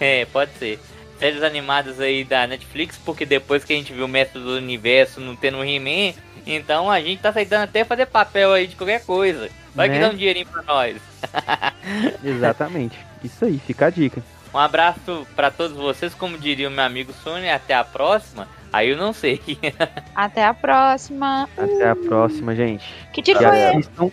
[0.00, 0.78] é, pode ser.
[1.18, 5.18] Séries animadas aí da Netflix, porque depois que a gente viu o Mestre do Universo
[5.18, 6.14] não tendo He-Man,
[6.46, 9.48] então a gente tá aceitando até fazer papel aí de qualquer coisa.
[9.74, 10.00] Vai que Né?
[10.02, 10.96] dá um dinheirinho pra nós.
[12.22, 12.96] Exatamente.
[13.24, 14.22] Isso aí, fica a dica.
[14.56, 18.48] Um abraço pra todos vocês, como diria o meu amigo Sônia, até a próxima.
[18.72, 19.38] Aí eu não sei.
[20.16, 21.46] Até a próxima.
[21.56, 22.82] Até a próxima, gente.
[23.12, 24.10] Que tiro foi assistam,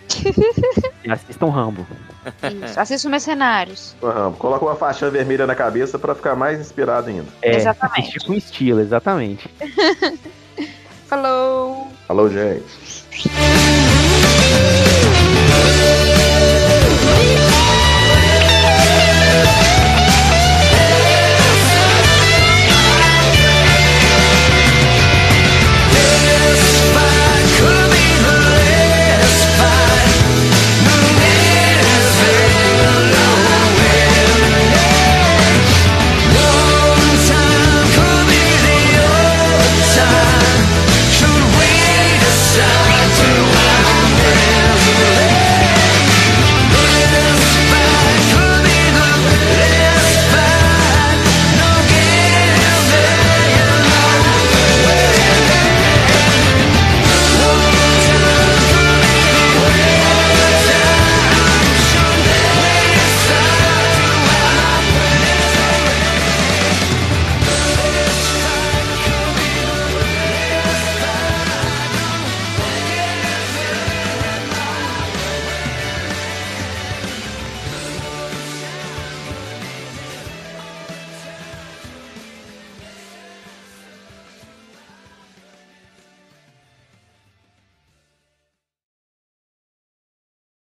[1.02, 1.86] e assistam Rambo.
[2.62, 2.78] Isso.
[2.78, 3.96] Assista os Mercenários.
[4.02, 7.26] Aham, Coloca uma faixinha vermelha na cabeça pra ficar mais inspirado ainda.
[7.40, 8.00] É, Exatamente.
[8.00, 9.50] assistir com estilo, exatamente.
[11.08, 11.88] Falou!
[12.06, 12.64] Alô, gente.